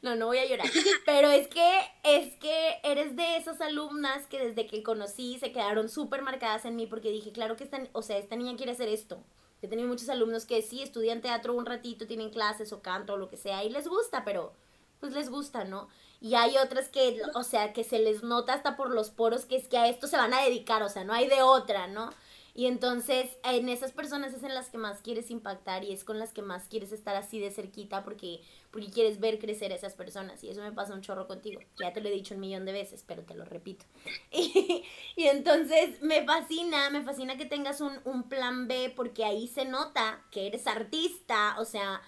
[0.00, 0.66] No, no voy a llorar.
[1.06, 5.90] Pero es que, es que eres de esas alumnas que desde que conocí se quedaron
[5.90, 8.88] súper marcadas en mí porque dije, claro que esta, o sea, esta niña quiere hacer
[8.88, 9.22] esto.
[9.60, 13.16] He tenido muchos alumnos que sí estudian teatro un ratito, tienen clases o canto o
[13.18, 14.54] lo que sea y les gusta, pero
[15.00, 15.88] pues les gusta, ¿no?
[16.20, 19.56] Y hay otras que, o sea, que se les nota hasta por los poros que
[19.56, 22.10] es que a esto se van a dedicar, o sea, no hay de otra, ¿no?
[22.52, 26.18] Y entonces en esas personas es en las que más quieres impactar y es con
[26.18, 29.94] las que más quieres estar así de cerquita porque, porque quieres ver crecer a esas
[29.94, 30.42] personas.
[30.42, 31.60] Y eso me pasa un chorro contigo.
[31.78, 33.84] Ya te lo he dicho un millón de veces, pero te lo repito.
[34.32, 34.84] Y,
[35.16, 39.64] y entonces me fascina, me fascina que tengas un, un plan B porque ahí se
[39.64, 42.00] nota que eres artista, o sea,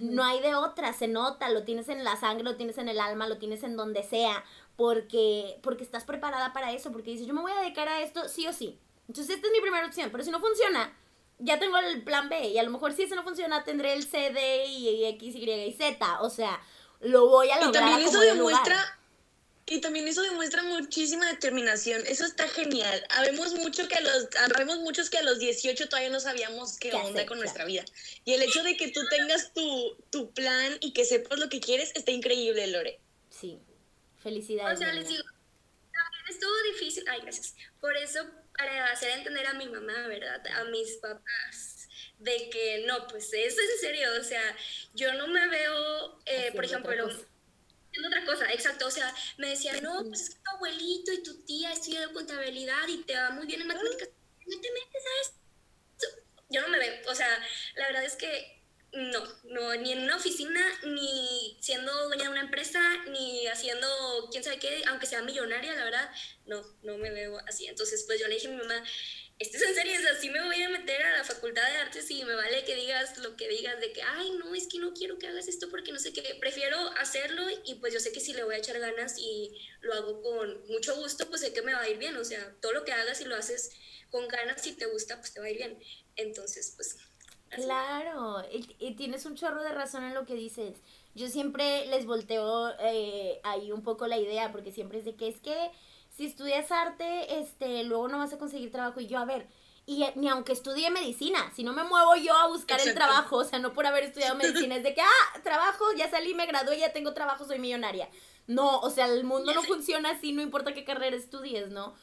[0.00, 3.00] no hay de otra, se nota, lo tienes en la sangre, lo tienes en el
[3.00, 4.44] alma, lo tienes en donde sea,
[4.76, 8.28] porque, porque estás preparada para eso, porque dices, yo me voy a dedicar a esto
[8.28, 8.78] sí o sí.
[9.08, 10.96] Entonces esta es mi primera opción, pero si no funciona,
[11.38, 14.04] ya tengo el plan B y a lo mejor si eso no funciona tendré el
[14.04, 16.60] C, D y X, Y y Z, o sea,
[17.00, 17.84] lo voy a Y lograr.
[17.84, 18.98] también a eso demuestra, lugar.
[19.66, 22.02] Y también eso demuestra muchísima determinación.
[22.06, 23.04] Eso está genial.
[23.10, 26.90] Habemos mucho que a los, habemos muchos que a los 18 todavía no sabíamos qué
[26.90, 27.40] ¿Qué onda con Claro.
[27.40, 27.84] nuestra vida.
[28.24, 31.60] Y el hecho de que tú tengas tu, tu plan y que sepas lo que
[31.60, 33.00] quieres está increíble, Lore.
[33.30, 33.58] Sí,
[34.22, 34.78] felicidades.
[34.78, 37.04] O sea, les digo, también estuvo difícil.
[37.08, 37.54] Ay, gracias.
[37.80, 38.20] Por eso,
[38.56, 40.46] para hacer entender a mi mamá, ¿verdad?
[40.48, 44.08] A mis papás, de que no, pues eso es en serio.
[44.20, 44.56] O sea,
[44.92, 47.08] yo no me veo, eh, por ejemplo.
[47.94, 48.86] Haciendo otra cosa, exacto.
[48.86, 52.86] O sea, me decían, no, pues es que tu abuelito y tu tía estudian contabilidad
[52.88, 54.08] y te va muy bien en matemáticas.
[54.46, 56.06] No te metes a esto.
[56.50, 57.00] Yo no me veo.
[57.08, 57.28] O sea,
[57.76, 62.42] la verdad es que no, no, ni en una oficina, ni siendo dueña de una
[62.42, 63.88] empresa, ni haciendo
[64.30, 66.10] quién sabe qué, aunque sea millonaria, la verdad,
[66.46, 67.66] no, no me veo así.
[67.66, 68.84] Entonces, pues yo le dije a mi mamá,
[69.38, 69.92] ¿esto es en serio?
[69.98, 72.64] O sea, sí me voy a meter a la facultad de artes y me vale
[72.64, 75.48] que digas lo que digas de que, ay, no, es que no quiero que hagas
[75.48, 78.54] esto porque no sé qué, prefiero hacerlo y pues yo sé que si le voy
[78.54, 81.88] a echar ganas y lo hago con mucho gusto, pues sé que me va a
[81.88, 82.16] ir bien.
[82.16, 83.72] O sea, todo lo que hagas y lo haces
[84.10, 85.78] con ganas, si te gusta, pues te va a ir bien.
[86.16, 86.96] Entonces, pues...
[87.50, 90.78] Claro, y, y tienes un chorro de razón en lo que dices.
[91.14, 95.28] Yo siempre les volteo eh, ahí un poco la idea, porque siempre es de que
[95.28, 95.70] es que
[96.16, 99.00] si estudias arte, este, luego no vas a conseguir trabajo.
[99.00, 99.48] Y yo, a ver,
[99.84, 103.36] y eh, ni aunque estudie medicina, si no me muevo yo a buscar el trabajo,
[103.38, 106.46] o sea, no por haber estudiado medicina, es de que, ah, trabajo, ya salí, me
[106.46, 108.08] gradué, ya tengo trabajo, soy millonaria.
[108.46, 111.94] No, o sea, el mundo no funciona así, no importa qué carrera estudies, ¿no?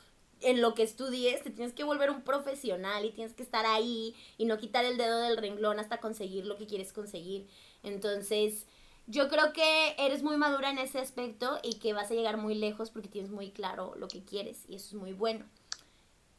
[0.41, 4.15] en lo que estudies, te tienes que volver un profesional y tienes que estar ahí
[4.37, 7.47] y no quitar el dedo del renglón hasta conseguir lo que quieres conseguir.
[7.83, 8.65] Entonces,
[9.11, 12.55] yo creo que eres muy madura en ese aspecto y que vas a llegar muy
[12.55, 15.45] lejos porque tienes muy claro lo que quieres y eso es muy bueno.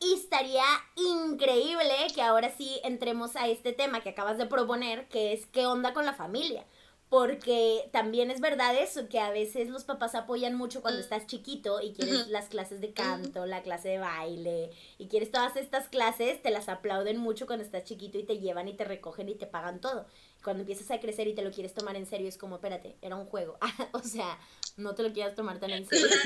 [0.00, 0.64] Y estaría
[0.96, 5.66] increíble que ahora sí entremos a este tema que acabas de proponer, que es qué
[5.66, 6.64] onda con la familia.
[7.12, 11.82] Porque también es verdad eso, que a veces los papás apoyan mucho cuando estás chiquito
[11.82, 16.40] y quieres las clases de canto, la clase de baile, y quieres todas estas clases,
[16.40, 19.46] te las aplauden mucho cuando estás chiquito y te llevan y te recogen y te
[19.46, 20.06] pagan todo.
[20.42, 23.14] Cuando empiezas a crecer y te lo quieres tomar en serio, es como, espérate, era
[23.14, 23.58] un juego.
[23.92, 24.38] o sea,
[24.78, 26.06] no te lo quieras tomar tan en serio.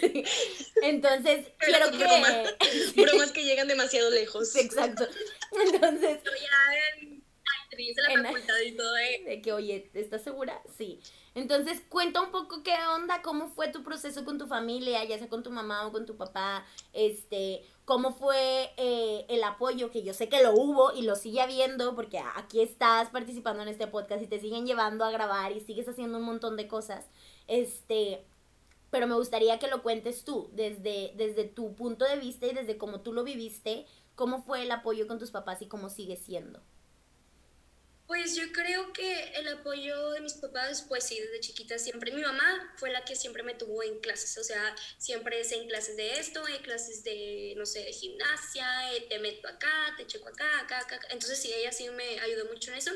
[0.00, 0.24] Sí.
[0.82, 1.98] Entonces, Pero quiero que...
[1.98, 2.54] bromas.
[2.96, 4.54] Bromas que llegan demasiado lejos.
[4.56, 5.06] Exacto.
[5.72, 6.20] Entonces,
[7.68, 9.22] actriz de la En- facultad y todo, eh.
[9.26, 10.60] de que, oye, ¿estás segura?
[10.76, 11.00] Sí.
[11.34, 15.28] Entonces, cuenta un poco qué onda, cómo fue tu proceso con tu familia, ya sea
[15.28, 20.14] con tu mamá o con tu papá, este, cómo fue eh, el apoyo, que yo
[20.14, 24.22] sé que lo hubo y lo sigue habiendo, porque aquí estás participando en este podcast
[24.22, 27.06] y te siguen llevando a grabar y sigues haciendo un montón de cosas,
[27.46, 28.24] este,
[28.90, 32.78] pero me gustaría que lo cuentes tú, desde, desde tu punto de vista y desde
[32.78, 36.60] cómo tú lo viviste, cómo fue el apoyo con tus papás y cómo sigue siendo.
[38.08, 42.10] Pues yo creo que el apoyo de mis papás, pues sí, desde chiquita siempre.
[42.10, 45.68] Mi mamá fue la que siempre me tuvo en clases, o sea, siempre es en
[45.68, 50.06] clases de esto, en clases de, no sé, de gimnasia, eh, te meto acá, te
[50.06, 50.98] checo acá, acá, acá.
[51.10, 52.92] Entonces sí, ella sí me ayudó mucho en eso.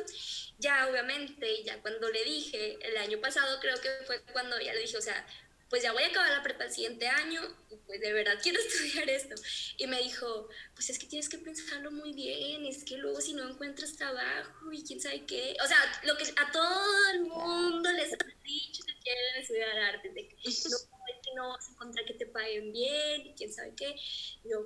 [0.58, 4.80] Ya, obviamente, ya cuando le dije, el año pasado creo que fue cuando ya le
[4.80, 5.26] dije, o sea,
[5.72, 7.40] pues ya voy a acabar la prepa el siguiente año,
[7.86, 9.34] pues de verdad quiero estudiar esto.
[9.78, 13.32] Y me dijo, pues es que tienes que pensarlo muy bien, es que luego si
[13.32, 17.90] no encuentras trabajo y quién sabe qué, o sea, lo que a todo el mundo
[17.90, 21.72] les han dicho que quieren estudiar arte, de que no, es que no vas a
[21.72, 23.96] encontrar que te paguen bien y quién sabe qué.
[24.44, 24.58] Y yo,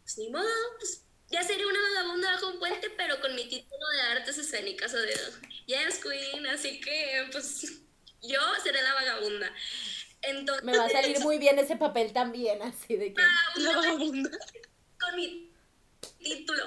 [0.00, 0.48] pues ni modo,
[0.78, 4.94] pues ya sería una vagabunda bajo un puente, pero con mi título de artes escénicas
[4.94, 5.14] o de
[5.66, 7.82] Yes Queen, así que pues
[8.22, 9.54] yo seré la vagabunda.
[10.26, 13.22] Entonces, Me va a salir muy bien ese papel también, así de que...
[13.22, 13.96] Ah,
[14.98, 15.50] con mi
[16.18, 16.64] título.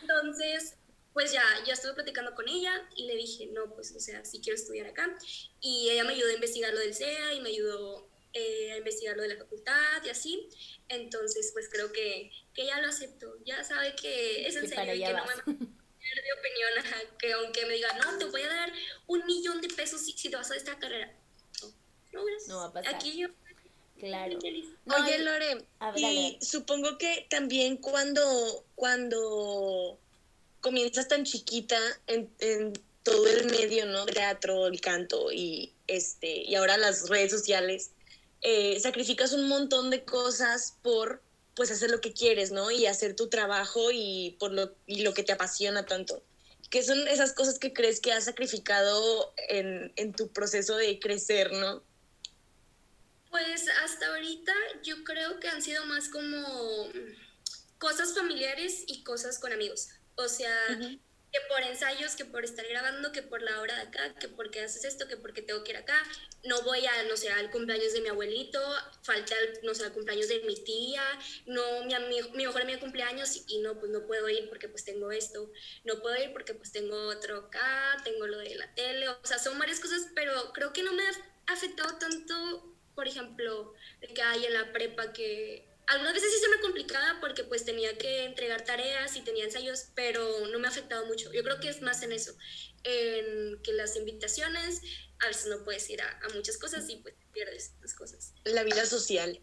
[0.00, 0.76] Entonces,
[1.12, 4.40] pues ya, ya estuve platicando con ella y le dije, no, pues, o sea, sí
[4.42, 5.16] quiero estudiar acá.
[5.60, 9.16] Y ella me ayudó a investigar lo del CEA y me ayudó eh, a investigar
[9.16, 10.48] lo de la facultad y así.
[10.88, 13.36] Entonces, pues creo que, que ya lo aceptó.
[13.44, 15.62] Ya sabe que es en serio y que no me
[16.02, 18.72] de opinión, que aunque me diga, no, te voy a dar
[19.06, 21.21] un millón de pesos si, si te vas a esta carrera
[22.48, 22.94] no, va a pasar.
[22.94, 23.28] Aquí yo.
[23.98, 24.36] Claro.
[24.38, 25.64] Oye, Lore,
[25.96, 29.96] y supongo que también cuando, cuando
[30.60, 32.72] comienzas tan chiquita en, en,
[33.04, 34.06] todo el medio, ¿no?
[34.06, 37.92] Teatro, el canto y, este, y ahora las redes sociales,
[38.40, 41.22] eh, sacrificas un montón de cosas por
[41.54, 42.70] pues hacer lo que quieres, ¿no?
[42.70, 46.22] Y hacer tu trabajo y por lo, y lo que te apasiona tanto.
[46.70, 51.52] ¿Qué son esas cosas que crees que has sacrificado en, en tu proceso de crecer,
[51.52, 51.82] ¿no?
[53.32, 56.92] Pues hasta ahorita yo creo que han sido más como
[57.78, 59.88] cosas familiares y cosas con amigos.
[60.16, 64.14] O sea, que por ensayos, que por estar grabando, que por la hora de acá,
[64.16, 65.96] que porque haces esto, que porque tengo que ir acá.
[66.44, 68.60] No voy a, no sé, al cumpleaños de mi abuelito,
[69.02, 71.02] falta, no sé, al cumpleaños de mi tía,
[71.46, 74.84] no, mi, mi, mi mejor amigo cumpleaños y no, pues no puedo ir porque pues
[74.84, 75.50] tengo esto.
[75.84, 79.08] No puedo ir porque pues tengo otro acá, tengo lo de la tele.
[79.08, 81.12] O sea, son varias cosas, pero creo que no me ha
[81.46, 86.48] afectado tanto por ejemplo, de que hay en la prepa que algunas veces sí se
[86.48, 90.70] me complicaba porque pues tenía que entregar tareas y tenía ensayos, pero no me ha
[90.70, 91.32] afectado mucho.
[91.32, 92.32] Yo creo que es más en eso,
[92.84, 94.82] en que las invitaciones,
[95.20, 98.32] a veces no puedes ir a, muchas cosas y pues pierdes las cosas.
[98.44, 99.40] La vida social.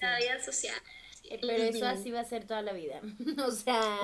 [0.00, 0.80] La vida social.
[1.24, 3.00] Eh, pero eso así va a ser toda la vida.
[3.46, 4.00] o sea,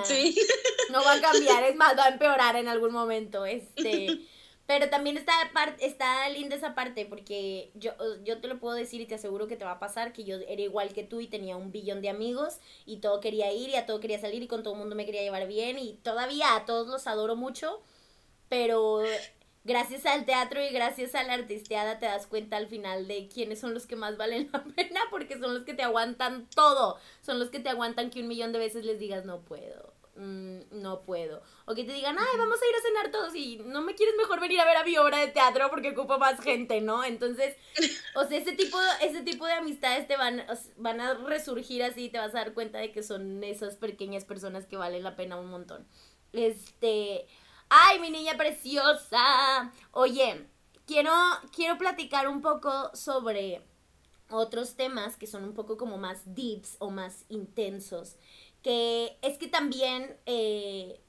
[0.89, 3.45] no va a cambiar, es más, va a empeorar en algún momento.
[3.45, 4.27] Este,
[4.67, 5.33] pero también está,
[5.79, 7.93] está linda esa parte porque yo,
[8.25, 10.35] yo te lo puedo decir y te aseguro que te va a pasar que yo
[10.47, 13.75] era igual que tú y tenía un billón de amigos y todo quería ir y
[13.75, 16.55] a todo quería salir y con todo el mundo me quería llevar bien y todavía
[16.55, 17.81] a todos los adoro mucho,
[18.49, 19.03] pero
[19.63, 23.59] gracias al teatro y gracias a la artisteada te das cuenta al final de quiénes
[23.59, 27.39] son los que más valen la pena porque son los que te aguantan todo, son
[27.39, 29.86] los que te aguantan que un millón de veces les digas no puedo
[30.17, 31.43] Mm, no puedo.
[31.65, 34.15] O que te digan, ay, vamos a ir a cenar todos y no me quieres
[34.17, 37.03] mejor venir a ver a mi obra de teatro porque ocupo más gente, ¿no?
[37.03, 37.55] Entonces,
[38.15, 40.43] o sea, ese tipo, ese tipo de amistades te van,
[40.77, 44.25] van a resurgir así y te vas a dar cuenta de que son esas pequeñas
[44.25, 45.87] personas que valen la pena un montón.
[46.33, 47.27] Este,
[47.69, 49.71] ay, mi niña preciosa.
[49.91, 50.47] Oye,
[50.87, 51.13] quiero,
[51.55, 53.61] quiero platicar un poco sobre
[54.29, 58.17] otros temas que son un poco como más deeps o más intensos
[58.67, 60.99] que es que también, eh,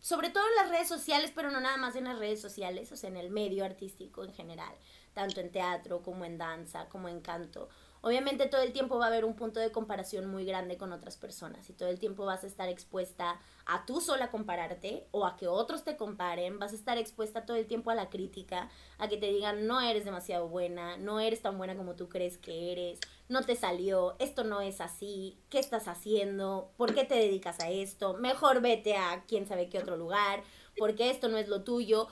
[0.00, 2.96] sobre todo en las redes sociales, pero no nada más en las redes sociales, o
[2.96, 4.74] sea, en el medio artístico en general,
[5.14, 7.68] tanto en teatro como en danza, como en canto,
[8.00, 11.16] obviamente todo el tiempo va a haber un punto de comparación muy grande con otras
[11.16, 15.36] personas y todo el tiempo vas a estar expuesta a tú sola compararte o a
[15.36, 19.06] que otros te comparen, vas a estar expuesta todo el tiempo a la crítica, a
[19.06, 22.72] que te digan no eres demasiado buena, no eres tan buena como tú crees que
[22.72, 22.98] eres,
[23.28, 26.70] no te salió, esto no es así, ¿qué estás haciendo?
[26.76, 28.14] ¿Por qué te dedicas a esto?
[28.14, 30.42] Mejor vete a quién sabe qué otro lugar,
[30.78, 32.08] porque esto no es lo tuyo.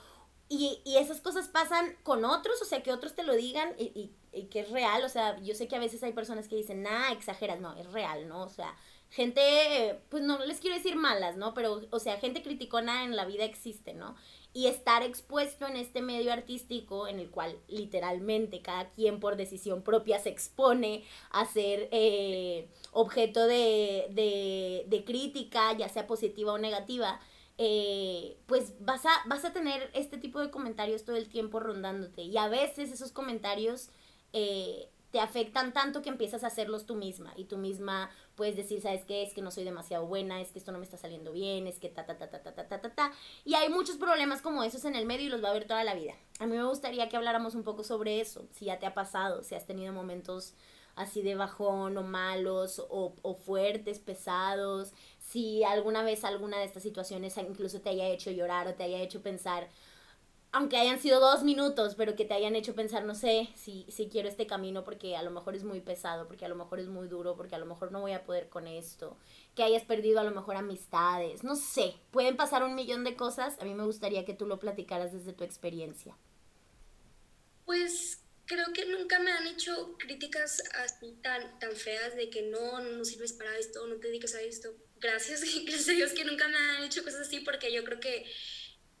[0.47, 4.11] Y, y esas cosas pasan con otros, o sea, que otros te lo digan y,
[4.31, 6.83] y, que es real, o sea, yo sé que a veces hay personas que dicen,
[6.83, 8.43] nah, exageras, no, es real, ¿no?
[8.43, 8.75] O sea,
[9.09, 11.53] gente, pues no les quiero decir malas, ¿no?
[11.53, 14.15] Pero, o sea, gente criticona en la vida existe, ¿no?
[14.55, 19.81] Y estar expuesto en este medio artístico en el cual literalmente cada quien por decisión
[19.83, 26.57] propia se expone a ser eh, objeto de, de, de crítica, ya sea positiva o
[26.57, 27.19] negativa,
[27.57, 32.21] eh, pues vas a, vas a tener este tipo de comentarios todo el tiempo rondándote.
[32.23, 33.89] Y a veces esos comentarios
[34.31, 38.81] eh, te afectan tanto que empiezas a hacerlos tú misma y tú misma puedes decir,
[38.81, 39.23] ¿sabes qué?
[39.23, 41.79] Es que no soy demasiado buena, es que esto no me está saliendo bien, es
[41.79, 43.11] que ta, ta, ta, ta, ta, ta, ta, ta, ta.
[43.43, 45.83] Y hay muchos problemas como esos en el medio y los va a ver toda
[45.83, 46.13] la vida.
[46.39, 49.43] A mí me gustaría que habláramos un poco sobre eso, si ya te ha pasado,
[49.43, 50.53] si has tenido momentos
[50.95, 56.83] así de bajón o malos o, o fuertes, pesados, si alguna vez alguna de estas
[56.83, 59.67] situaciones incluso te haya hecho llorar o te haya hecho pensar,
[60.55, 64.07] aunque hayan sido dos minutos, pero que te hayan hecho pensar, no sé, si, si
[64.07, 66.87] quiero este camino porque a lo mejor es muy pesado, porque a lo mejor es
[66.87, 69.17] muy duro, porque a lo mejor no voy a poder con esto,
[69.53, 73.57] que hayas perdido a lo mejor amistades, no sé, pueden pasar un millón de cosas,
[73.59, 76.15] a mí me gustaría que tú lo platicaras desde tu experiencia.
[77.65, 82.79] Pues creo que nunca me han hecho críticas así tan, tan feas de que no,
[82.79, 84.73] no sirves para esto, no te dedicas a esto.
[85.01, 88.25] Gracias, gracias a Dios que nunca me han hecho cosas así porque yo creo que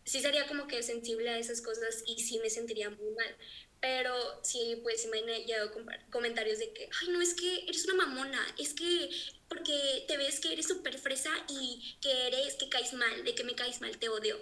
[0.05, 3.35] sí sería como que sensible a esas cosas y sí me sentiría muy mal.
[3.81, 5.71] Pero sí, pues me han llegado
[6.09, 9.09] comentarios de que, ay, no, es que eres una mamona, es que
[9.47, 13.43] porque te ves que eres súper fresa y que eres, que caes mal, de que
[13.43, 14.39] me caes mal, te odio.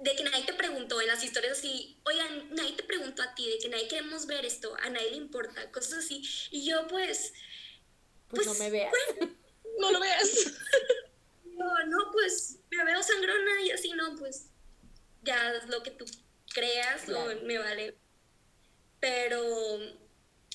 [0.00, 3.48] De que nadie te preguntó en las historias así, oigan, nadie te preguntó a ti,
[3.50, 6.22] de que nadie queremos ver esto, a nadie le importa, cosas así.
[6.50, 7.32] Y yo, pues.
[8.28, 8.92] Pues, no me veas.
[9.18, 9.30] Pues,
[9.78, 10.30] no lo veas.
[11.56, 14.50] No, no, pues me veo sangrona y así, no, pues
[15.26, 16.04] ya lo que tú
[16.54, 17.06] creas
[17.42, 17.96] me vale.
[19.00, 19.40] Pero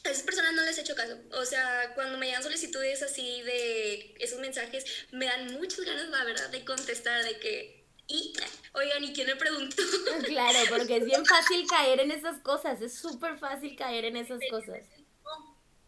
[0.04, 1.18] a esas personas no les he hecho caso.
[1.34, 6.24] O sea, cuando me llegan solicitudes así de esos mensajes, me dan muchas ganas, la
[6.24, 8.34] verdad, de contestar, de que, y,
[8.74, 9.82] oigan, ¿y quién me preguntó?
[10.26, 14.40] Claro, porque es bien fácil caer en esas cosas, es súper fácil caer en esas
[14.50, 14.80] cosas.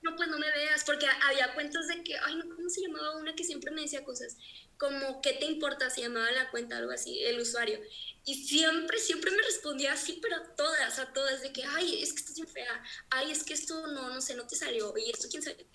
[0.02, 3.16] No, pues no me veas, porque había cuentos de que, ay, no, ¿cómo se llamaba
[3.18, 4.38] una que siempre me decía cosas?
[4.78, 5.90] Como, ¿qué te importa?
[5.90, 7.80] Se llamaba la cuenta, algo así, el usuario.
[8.26, 12.14] Y siempre, siempre me respondía así, pero a todas, a todas, de que, ay, es
[12.14, 15.12] que estás bien fea, ay, es que esto no, no sé, no te salió, y
[15.12, 15.68] esto quién sabe.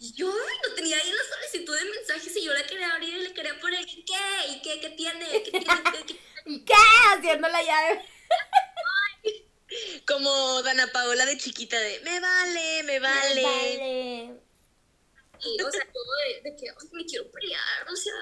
[0.00, 3.14] Y yo lo tenía ahí en la solicitud de mensajes y yo la quería abrir
[3.14, 4.50] y le quería poner, ¿qué?
[4.50, 4.80] ¿Y qué?
[4.80, 5.42] ¿Qué tiene?
[5.44, 5.66] ¿Qué tiene?
[6.06, 6.74] ¿Qué, ¿Y qué?
[7.16, 8.04] Haciendo la llave.
[10.06, 13.34] Como Dana Paola de chiquita de, me vale, me vale.
[13.34, 14.44] Me vale
[15.44, 18.14] o sea, todo de, que me quiero pelear, o sea,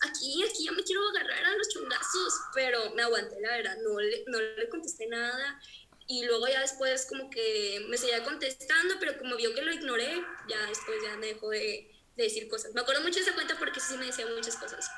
[0.00, 4.00] aquí, aquí ya me quiero agarrar a los chungazos, pero me aguanté, la verdad, no
[4.00, 5.60] le, no le contesté nada.
[6.06, 10.20] Y luego ya después como que me seguía contestando, pero como vio que lo ignoré,
[10.48, 12.74] ya después ya me dejó de, de decir cosas.
[12.74, 14.90] Me acuerdo mucho de esa cuenta porque sí me decía muchas cosas.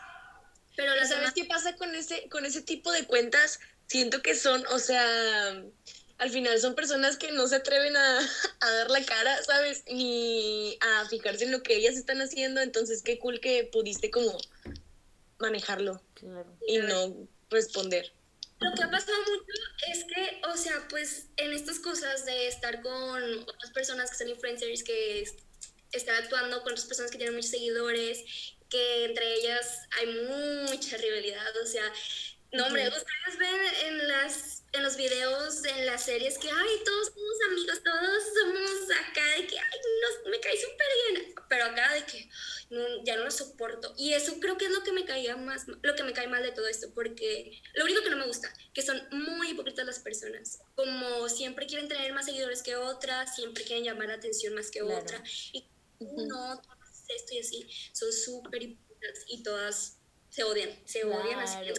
[0.75, 3.61] Pero ¿sabes qué pasa con ese, con ese tipo de cuentas?
[3.87, 5.63] Siento que son, o sea,
[6.19, 8.21] al final son personas que no se atreven a,
[8.61, 9.85] dar la cara, ¿sabes?
[9.91, 14.39] Ni a fijarse en lo que ellas están haciendo, entonces qué cool que pudiste como
[15.43, 16.03] manejarlo
[16.67, 18.13] y no responder.
[18.61, 19.45] Lo que ha pasado mucho
[19.93, 24.29] es que, o sea, pues en estas cosas de estar con otras personas que son
[24.29, 25.25] influencers, que
[25.91, 28.25] están actuando con otras personas que tienen muchos seguidores,
[28.71, 30.07] que entre ellas hay
[30.71, 31.93] mucha rivalidad, o sea,
[32.53, 37.09] no, hombre, ustedes ven en las en los videos, en las series, que, ay, todos
[37.09, 39.79] somos amigos, todos somos acá de que, ay,
[40.31, 42.31] me cae súper bien, pero acá de que
[43.05, 43.93] ya no lo soporto.
[43.99, 46.43] Y eso creo que es lo que me caía más, lo que me cae mal
[46.43, 49.99] de todo esto, porque lo único que no me gusta, que son muy hipócritas las
[49.99, 54.71] personas, como siempre quieren tener más seguidores que otras, siempre quieren llamar la atención más
[54.71, 55.69] que otra, y
[56.01, 59.99] no, todas esto y así, son súper hipócritas y todas
[60.31, 61.73] se odian, se odian así.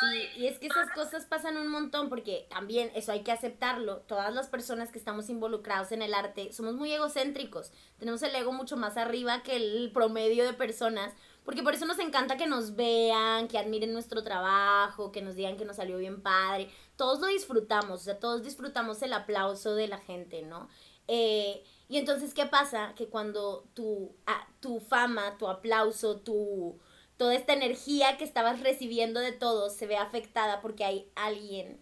[0.00, 3.98] Sí, y es que esas cosas pasan un montón porque también eso hay que aceptarlo.
[4.00, 7.70] Todas las personas que estamos involucrados en el arte somos muy egocéntricos.
[7.98, 11.12] Tenemos el ego mucho más arriba que el promedio de personas.
[11.44, 15.56] Porque por eso nos encanta que nos vean, que admiren nuestro trabajo, que nos digan
[15.56, 16.70] que nos salió bien padre.
[16.96, 20.68] Todos lo disfrutamos, o sea, todos disfrutamos el aplauso de la gente, ¿no?
[21.08, 22.94] Eh, y entonces, ¿qué pasa?
[22.96, 26.78] Que cuando tu, ah, tu fama, tu aplauso, tu
[27.22, 31.78] toda esta energía que estabas recibiendo de todos se ve afectada porque hay alguien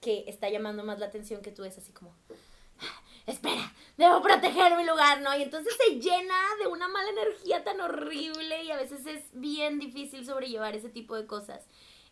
[0.00, 2.14] que está llamando más la atención que tú es así como
[3.26, 5.36] espera, debo proteger mi lugar, ¿no?
[5.36, 9.80] Y entonces se llena de una mala energía tan horrible y a veces es bien
[9.80, 11.66] difícil sobrellevar ese tipo de cosas.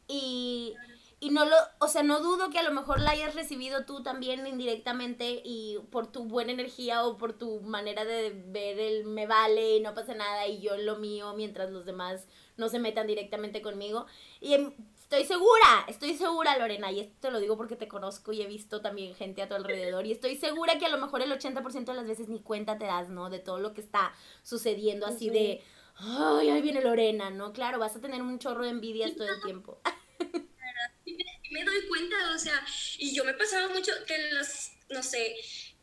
[0.08, 0.74] Y,
[1.20, 4.02] y no lo, o sea, no dudo que a lo mejor la hayas recibido tú
[4.02, 9.28] también indirectamente y por tu buena energía o por tu manera de ver el me
[9.28, 13.06] vale y no pasa nada y yo lo mío mientras los demás no se metan
[13.06, 14.06] directamente conmigo.
[14.40, 18.32] Y em, estoy segura, estoy segura, Lorena, y esto te lo digo porque te conozco
[18.32, 21.22] y he visto también gente a tu alrededor, y estoy segura que a lo mejor
[21.22, 23.30] el 80% de las veces ni cuenta te das, ¿no?
[23.30, 25.62] De todo lo que está sucediendo así de,
[25.96, 27.52] ay, ahí viene Lorena, ¿no?
[27.52, 29.80] Claro, vas a tener un chorro de envidias todo el tiempo.
[31.50, 32.64] me doy cuenta, o sea,
[32.98, 35.36] y yo me pasaba mucho que los, no sé,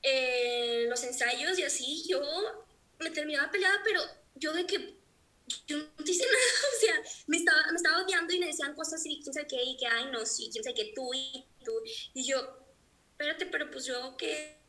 [0.03, 2.21] eh, los ensayos y así, yo
[2.99, 4.01] me terminaba peleada, pero
[4.35, 5.00] yo de que
[5.67, 6.37] yo no te hice nada,
[6.75, 9.63] o sea, me estaba, me estaba odiando y me decían cosas así, quién sabe qué,
[9.63, 11.73] y que, ay, no, sí, quién sabe qué, tú y tú,
[12.13, 12.39] y yo,
[13.11, 14.61] espérate, pero pues yo que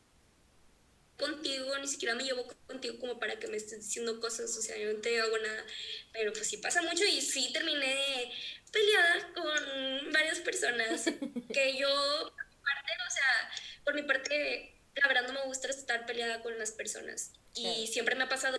[1.18, 4.76] contigo, ni siquiera me llevo contigo como para que me estés diciendo cosas, o sea,
[4.76, 5.64] yo no te hago nada,
[6.12, 8.32] pero pues sí pasa mucho y sí terminé
[8.72, 11.04] peleada con varias personas
[11.52, 11.88] que yo,
[12.34, 13.50] por mi parte, o sea,
[13.84, 17.32] por mi parte, la verdad no me gusta estar peleada con las personas.
[17.54, 18.58] Y siempre me ha pasado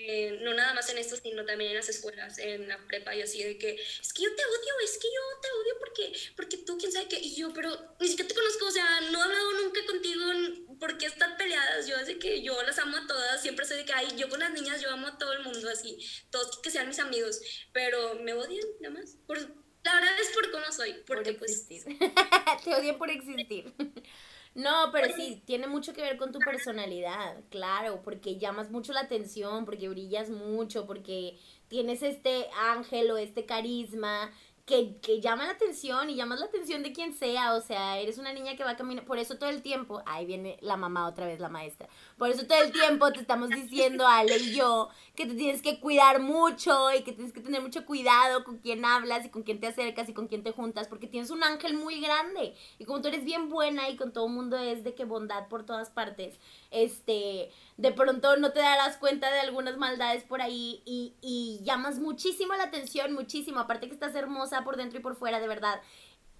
[0.00, 3.22] eh, no nada más en esto, sino también en las escuelas, en la prepa y
[3.22, 6.56] así, de que es que yo te odio, es que yo te odio porque, porque
[6.58, 9.22] tú, quién sabe qué, y yo, pero ni siquiera te conozco, o sea, no he
[9.22, 10.24] hablado nunca contigo,
[10.78, 11.88] porque están peleadas?
[11.88, 14.38] Yo sé que yo las amo a todas, siempre soy de que, ay, yo con
[14.38, 15.98] las niñas, yo amo a todo el mundo, así,
[16.30, 17.40] todos que sean mis amigos,
[17.72, 21.66] pero me odian, nada más, por, la verdad es por cómo soy, porque por pues...
[22.64, 23.74] te odian por existir.
[24.58, 29.02] No, pero sí, tiene mucho que ver con tu personalidad, claro, porque llamas mucho la
[29.02, 31.38] atención, porque brillas mucho, porque
[31.68, 34.32] tienes este ángel o este carisma
[34.66, 38.18] que, que llama la atención y llamas la atención de quien sea, o sea, eres
[38.18, 41.06] una niña que va a caminar, por eso todo el tiempo, ahí viene la mamá
[41.06, 41.88] otra vez, la maestra,
[42.18, 45.78] por eso todo el tiempo te estamos diciendo, Ale y yo, que te tienes que
[45.78, 49.60] cuidar mucho y que tienes que tener mucho cuidado con quién hablas y con quién
[49.60, 53.00] te acercas y con quién te juntas, porque tienes un ángel muy grande y como
[53.00, 55.90] tú eres bien buena y con todo el mundo es de que bondad por todas
[55.90, 56.38] partes,
[56.70, 62.00] este, de pronto no te darás cuenta de algunas maldades por ahí y, y llamas
[62.00, 65.80] muchísimo la atención, muchísimo, aparte que estás hermosa por dentro y por fuera, de verdad,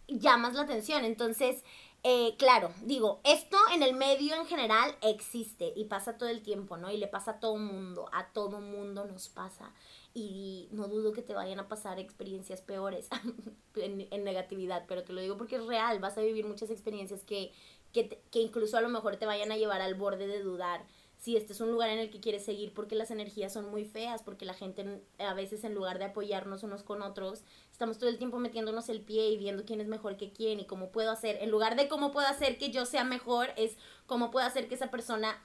[0.09, 1.05] llamas la atención.
[1.05, 1.63] Entonces,
[2.05, 6.77] eh, claro, digo, esto en el medio en general existe y pasa todo el tiempo,
[6.77, 6.91] ¿no?
[6.91, 9.73] Y le pasa a todo mundo, a todo mundo nos pasa.
[10.15, 13.09] Y no dudo que te vayan a pasar experiencias peores
[13.75, 17.25] en, en, negatividad, pero te lo digo porque es real, vas a vivir muchas experiencias
[17.25, 17.53] que,
[17.93, 20.85] que, que incluso a lo mejor te vayan a llevar al borde de dudar
[21.19, 23.85] si este es un lugar en el que quieres seguir porque las energías son muy
[23.85, 27.43] feas, porque la gente a veces en lugar de apoyarnos unos con otros,
[27.73, 30.67] estamos todo el tiempo metiéndonos el pie y viendo quién es mejor que quién y
[30.67, 34.31] cómo puedo hacer, en lugar de cómo puedo hacer que yo sea mejor, es cómo
[34.31, 35.43] puedo hacer que esa persona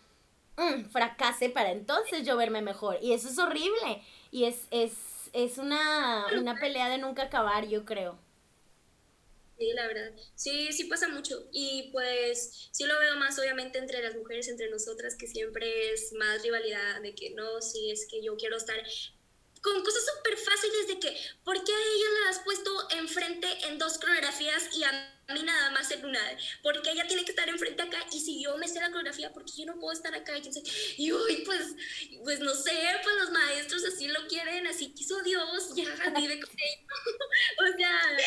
[0.57, 2.97] mm, fracase para entonces yo verme mejor.
[3.01, 4.03] Y eso es horrible.
[4.29, 4.93] Y es, es,
[5.33, 8.17] es una, una pelea de nunca acabar, yo creo.
[9.63, 10.11] Sí, la verdad.
[10.35, 11.47] Sí, sí pasa mucho.
[11.53, 16.11] Y pues sí lo veo más obviamente entre las mujeres, entre nosotras, que siempre es
[16.13, 18.83] más rivalidad de que no, sí, es que yo quiero estar
[19.61, 23.77] con cosas súper fáciles de que, ¿por qué a ella la has puesto enfrente en
[23.77, 24.91] dos coreografías y a
[25.29, 26.19] mí nada más en una?
[26.61, 29.53] Porque ella tiene que estar enfrente acá y si yo me sé la coreografía, porque
[29.55, 30.37] yo no puedo estar acá?
[30.37, 30.41] Y,
[30.97, 31.11] y
[31.45, 31.75] pues,
[32.25, 36.51] pues no sé, pues los maestros así lo quieren, así quiso Dios, ya vive con
[36.51, 36.83] ellos.
[37.59, 38.17] o sea...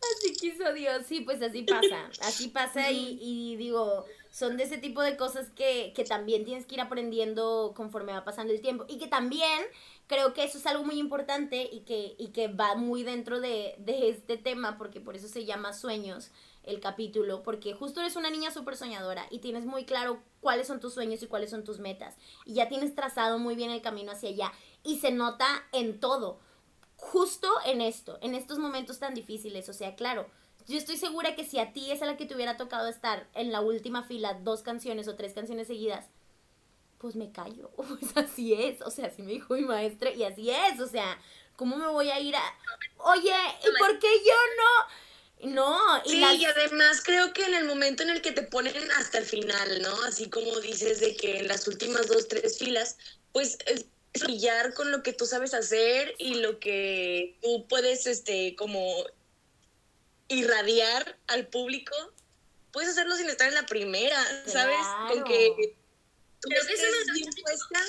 [0.00, 4.78] Así quiso Dios, sí, pues así pasa, así pasa y, y digo, son de ese
[4.78, 8.86] tipo de cosas que, que también tienes que ir aprendiendo conforme va pasando el tiempo
[8.88, 9.60] y que también
[10.06, 13.74] creo que eso es algo muy importante y que, y que va muy dentro de,
[13.78, 16.30] de este tema, porque por eso se llama Sueños
[16.62, 20.80] el capítulo, porque justo eres una niña súper soñadora y tienes muy claro cuáles son
[20.80, 24.12] tus sueños y cuáles son tus metas y ya tienes trazado muy bien el camino
[24.12, 26.40] hacia allá y se nota en todo
[27.00, 29.68] justo en esto, en estos momentos tan difíciles.
[29.68, 30.30] O sea, claro,
[30.66, 33.28] yo estoy segura que si a ti es a la que te hubiera tocado estar
[33.34, 36.06] en la última fila dos canciones o tres canciones seguidas,
[36.98, 37.70] pues me callo.
[37.76, 38.80] Pues así es.
[38.82, 40.80] O sea, así me dijo mi maestra y así es.
[40.80, 41.18] O sea,
[41.56, 42.42] ¿cómo me voy a ir a...
[42.98, 45.10] Oye, ¿y por qué yo no?
[45.42, 48.90] No, y, sí, y además creo que en el momento en el que te ponen
[48.98, 50.02] hasta el final, ¿no?
[50.02, 52.98] Así como dices de que en las últimas dos, tres filas,
[53.32, 53.56] pues
[54.18, 59.04] brillar con lo que tú sabes hacer y lo que tú puedes, este, como
[60.28, 61.94] irradiar al público,
[62.72, 64.78] puedes hacerlo sin estar en la primera, ¿sabes?
[65.08, 65.76] Con que
[66.40, 67.80] tú estés bien puesta.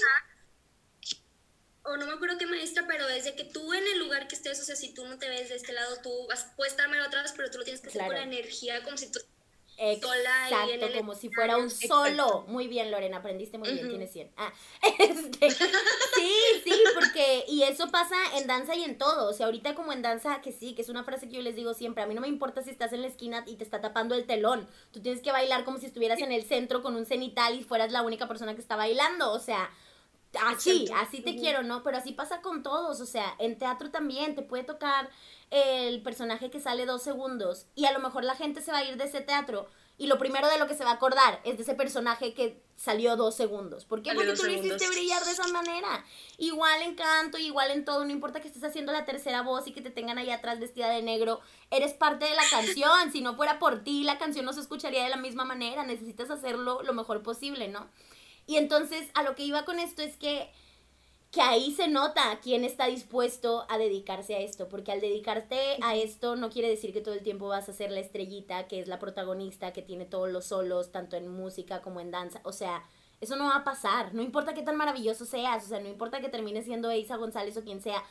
[1.84, 4.60] O no me acuerdo qué maestra, pero desde que tú en el lugar que estés,
[4.60, 7.24] o sea, si tú no te ves de este lado, tú vas, puedes estar otra
[7.24, 9.20] vez, pero tú lo tienes que hacer con la energía, como si tú
[10.50, 12.46] Exacto, como si fuera un solo.
[12.48, 14.32] Muy bien, Lorena, aprendiste muy bien, tienes 100.
[14.38, 14.54] Ah,
[15.00, 16.32] este, sí,
[16.64, 19.30] sí, porque, y eso pasa en danza y en todo.
[19.30, 21.56] O sea, ahorita como en danza, que sí, que es una frase que yo les
[21.56, 23.82] digo siempre, a mí no me importa si estás en la esquina y te está
[23.82, 24.68] tapando el telón.
[24.92, 27.92] Tú tienes que bailar como si estuvieras en el centro con un cenital y fueras
[27.92, 29.32] la única persona que está bailando.
[29.32, 29.70] O sea,
[30.46, 31.84] así, así te quiero, ¿no?
[31.84, 33.02] Pero así pasa con todos.
[33.02, 35.10] O sea, en teatro también te puede tocar
[35.50, 38.86] el personaje que sale dos segundos y a lo mejor la gente se va a
[38.86, 39.68] ir de ese teatro
[40.02, 42.60] y lo primero de lo que se va a acordar es de ese personaje que
[42.76, 43.86] salió dos segundos.
[43.86, 44.14] ¿Por qué?
[44.16, 46.04] Porque tú lo hiciste brillar de esa manera.
[46.40, 49.74] Igual en canto, igual en todo, no importa que estés haciendo la tercera voz y
[49.74, 53.12] que te tengan ahí atrás vestida de negro, eres parte de la canción.
[53.12, 55.84] Si no fuera por ti, la canción no se escucharía de la misma manera.
[55.84, 57.88] Necesitas hacerlo lo mejor posible, ¿no?
[58.48, 60.50] Y entonces a lo que iba con esto es que
[61.32, 65.96] que ahí se nota quién está dispuesto a dedicarse a esto, porque al dedicarte a
[65.96, 68.88] esto no quiere decir que todo el tiempo vas a ser la estrellita, que es
[68.90, 72.84] la protagonista, que tiene todos los solos, tanto en música como en danza, o sea,
[73.22, 76.20] eso no va a pasar, no importa qué tan maravilloso seas, o sea, no importa
[76.20, 78.04] que termines siendo Isa González o quien sea,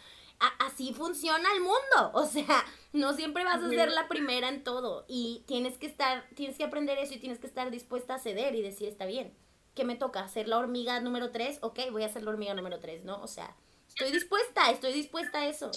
[0.59, 2.65] así funciona el mundo, o sea,
[2.95, 5.05] no siempre vas a ser la primera en todo.
[5.09, 8.55] Y tienes que estar, tienes que aprender eso y tienes que estar dispuesta a ceder
[8.55, 9.35] y decir, está bien,
[9.81, 10.29] ¿qué me toca?
[10.29, 11.61] ¿Ser la hormiga número 3?
[11.63, 13.19] Ok, voy a ser la hormiga número 3, ¿no?
[13.23, 13.57] O sea,
[13.89, 15.71] estoy dispuesta, estoy dispuesta a eso.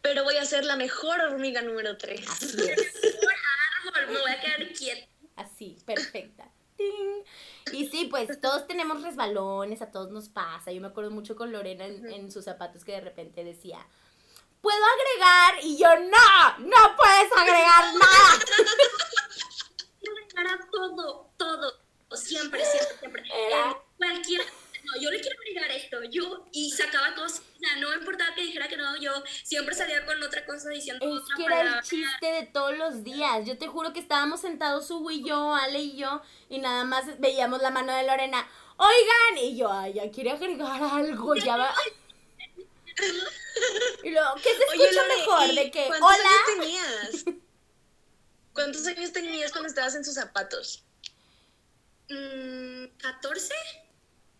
[0.00, 2.26] Pero voy a ser la mejor hormiga número 3.
[2.26, 2.94] Así es,
[3.84, 5.06] Árbol, me voy a quedar quieta.
[5.36, 6.50] así, perfecta.
[7.70, 10.72] Y sí, pues todos tenemos resbalones, a todos nos pasa.
[10.72, 13.86] Yo me acuerdo mucho con Lorena en, en sus zapatos que de repente decía,
[14.62, 15.64] ¿puedo agregar?
[15.64, 18.38] Y yo, no, no puedes agregar nada.
[20.32, 21.89] Agregar a todo, todo.
[22.14, 23.22] Siempre, siempre, siempre.
[23.32, 24.42] Era- Eh, Cualquier.
[24.82, 26.02] No, yo le quiero agregar esto.
[26.04, 26.46] Yo.
[26.52, 27.42] Y sacaba cosas.
[27.56, 28.96] O sea, no me importaba que dijera que no.
[28.96, 29.12] Yo
[29.44, 33.04] siempre salía con otra cosa diciendo Es otra que era el chiste de todos los
[33.04, 33.46] días.
[33.46, 37.20] Yo te juro que estábamos sentados Hugo y yo, Ale y yo, y nada más
[37.20, 38.48] veíamos la mano de Lorena.
[38.78, 41.74] Oigan, y yo, ay, ya quiere agregar algo, ya va.
[44.02, 45.54] Y luego, ¿qué se escucha mejor?
[45.54, 46.28] De que, ¿cuántos hola.
[46.28, 46.60] años
[47.22, 47.24] tenías?
[48.54, 50.84] ¿Cuántos años tenías cuando estabas en sus zapatos?
[52.10, 53.54] Mm, 14,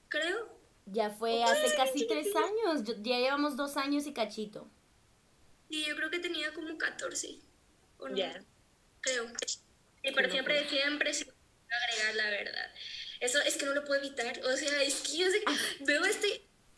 [0.08, 0.58] creo.
[0.86, 2.82] Ya fue hace casi tres años.
[3.02, 4.68] ya llevamos dos años y cachito.
[5.68, 7.38] Sí, yo creo que tenía como 14.
[7.98, 8.16] ¿o no?
[8.16, 8.42] Ya.
[9.00, 9.26] Creo.
[9.46, 9.60] Sí,
[10.14, 12.72] pero siempre, siempre agregar la verdad.
[13.20, 14.40] Eso es que no lo puedo evitar.
[14.44, 15.54] O sea, es que yo sé Ah.
[15.78, 16.26] que veo este.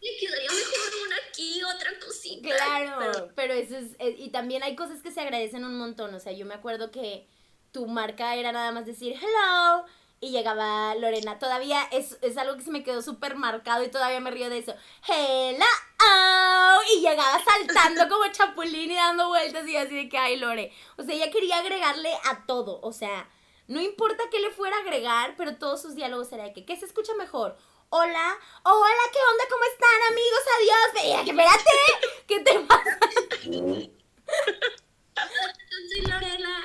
[0.00, 2.48] Le quedaría mejor una aquí, otra cosita.
[2.48, 6.12] Claro, Pero- pero, eso es, eh, y también hay cosas que se agradecen un montón,
[6.12, 7.28] o sea, yo me acuerdo que
[7.70, 9.86] tu marca era nada más decir hello
[10.22, 14.20] y llegaba Lorena, todavía es, es algo que se me quedó súper marcado y todavía
[14.20, 14.72] me río de eso,
[15.08, 15.66] hello,
[16.94, 21.02] y llegaba saltando como chapulín y dando vueltas y así de que, ay Lore, o
[21.02, 23.28] sea, ella quería agregarle a todo, o sea,
[23.66, 26.76] no importa qué le fuera a agregar, pero todos sus diálogos era de que, ¿qué
[26.76, 27.58] se escucha mejor?
[27.88, 29.44] Hola, hola, ¿qué onda?
[29.50, 30.40] ¿Cómo están, amigos?
[30.56, 30.92] Adiós.
[30.94, 31.70] Veía que espérate,
[32.26, 32.98] ¿qué te pasa?
[35.92, 36.62] Soy Lorena.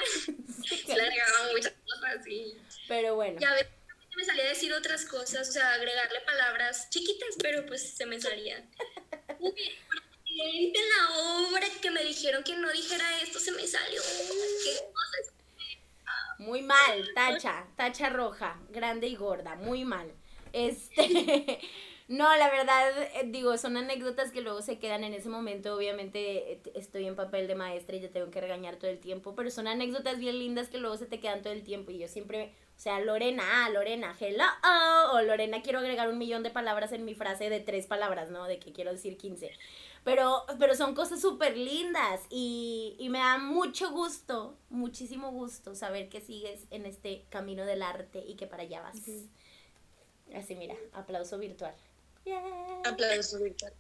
[0.86, 2.58] Se le agregaban muchas cosas y
[2.88, 3.68] Pero bueno, ya ves,
[4.16, 8.20] me salía a decir otras cosas, o sea, agregarle palabras chiquitas, pero pues se me
[8.20, 8.70] salían.
[9.40, 14.02] Uy, en la obra que me dijeron que no dijera esto, se me salió.
[14.02, 15.38] ¿Qué cosas?
[16.40, 20.12] muy mal, tacha, tacha roja, grande y gorda, muy mal.
[20.54, 21.60] Este,
[22.08, 25.76] no, la verdad, eh, digo, son anécdotas que luego se quedan en ese momento.
[25.76, 29.36] Obviamente eh, estoy en papel de maestra y yo tengo que regañar todo el tiempo,
[29.36, 31.92] pero son anécdotas bien lindas que luego se te quedan todo el tiempo.
[31.92, 34.44] Y yo siempre, o sea, Lorena, ah, Lorena, hello,
[35.14, 38.46] o Lorena, quiero agregar un millón de palabras en mi frase de tres palabras, ¿no?
[38.46, 39.50] De que quiero decir 15.
[40.04, 46.08] Pero, pero son cosas súper lindas y, y me da mucho gusto, muchísimo gusto saber
[46.08, 48.98] que sigues en este camino del arte y que para allá vas.
[50.36, 51.74] Así, mira, aplauso virtual.
[52.26, 52.82] Yeah.
[52.86, 53.74] Aplausos, Víctor.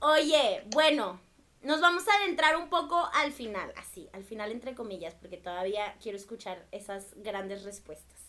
[0.00, 1.18] Oye, bueno,
[1.66, 5.96] nos vamos a adentrar un poco al final, así, al final entre comillas, porque todavía
[6.00, 8.20] quiero escuchar esas grandes respuestas.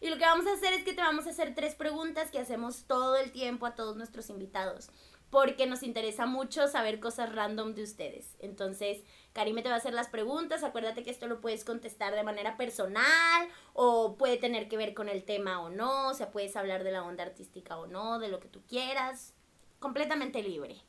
[0.00, 2.38] Y lo que vamos a hacer es que te vamos a hacer tres preguntas que
[2.38, 4.88] hacemos todo el tiempo a todos nuestros invitados,
[5.28, 8.34] porque nos interesa mucho saber cosas random de ustedes.
[8.38, 9.02] Entonces,
[9.34, 12.56] Karime te va a hacer las preguntas, acuérdate que esto lo puedes contestar de manera
[12.56, 16.82] personal o puede tener que ver con el tema o no, o sea, puedes hablar
[16.82, 19.34] de la onda artística o no, de lo que tú quieras,
[19.80, 20.80] completamente libre.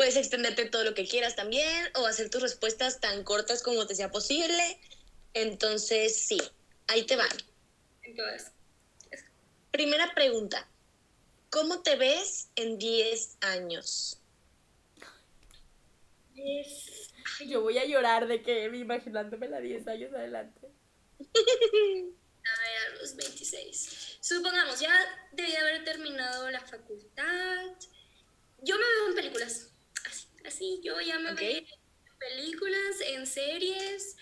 [0.00, 3.94] Puedes extenderte todo lo que quieras también o hacer tus respuestas tan cortas como te
[3.94, 4.80] sea posible.
[5.34, 6.40] Entonces, sí,
[6.86, 7.28] ahí te van.
[8.00, 8.50] Entonces,
[9.70, 10.66] Primera pregunta.
[11.50, 14.22] ¿Cómo te ves en 10 años?
[16.34, 17.12] es...
[17.46, 20.66] Yo voy a llorar de que imaginándome la 10 años adelante.
[21.28, 24.16] A ver, a los 26.
[24.22, 24.98] Supongamos, ya
[25.32, 27.66] debí haber terminado la facultad.
[28.62, 29.69] Yo me veo en películas.
[30.46, 31.40] Así, yo ya me Ok.
[31.40, 31.66] veo en
[32.18, 34.16] películas, en series,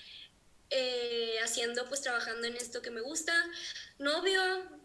[0.70, 3.32] eh, haciendo, pues trabajando en esto que me gusta.
[3.98, 4.40] Novio,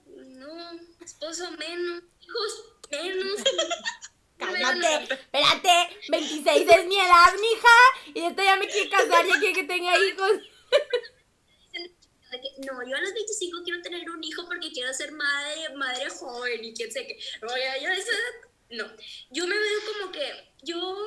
[0.07, 0.79] no.
[1.03, 2.03] Esposo, menos.
[2.21, 3.39] Hijos, menos.
[4.37, 9.53] Cálmate, espérate, 26 es mi edad, mija, y esta ya me quiere casar, ya quiere
[9.53, 10.31] que tenga hijos.
[12.65, 16.63] no, yo a los 25 quiero tener un hijo porque quiero ser madre, madre joven
[16.63, 17.17] y quién sé qué.
[17.41, 18.91] No, ya, ya esa edad, no.
[19.29, 21.02] Yo me veo como que yo,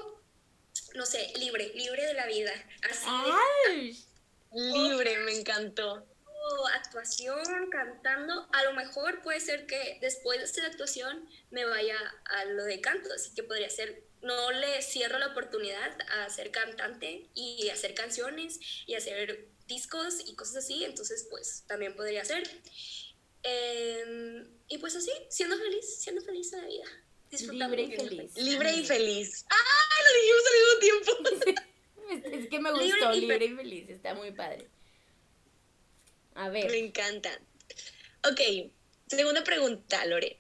[0.97, 2.53] no sé, libre, libre de la vida.
[2.91, 3.33] Así de
[3.69, 4.05] Ay,
[4.53, 6.07] Libre, me encantó.
[6.75, 12.45] actuación, cantando, a lo mejor puede ser que después de esta actuación me vaya a
[12.47, 17.29] lo de canto, así que podría ser, no le cierro la oportunidad a ser cantante
[17.35, 22.49] y hacer canciones y hacer discos y cosas así, entonces pues también podría ser.
[23.43, 26.87] Em, y pues así, siendo feliz, siendo feliz en la vida.
[27.31, 27.77] Disfrutando.
[27.77, 28.37] libre y feliz.
[28.37, 29.45] Libre y feliz.
[29.51, 29.57] ¡Ah!
[30.05, 31.63] Lo dijimos al mismo tiempo.
[32.07, 34.69] Es, es que me Libre gustó, y libre y feliz, está muy padre.
[36.37, 36.71] A ver.
[36.71, 37.37] Me encanta.
[38.31, 38.71] Ok,
[39.09, 40.39] segunda pregunta, Lore.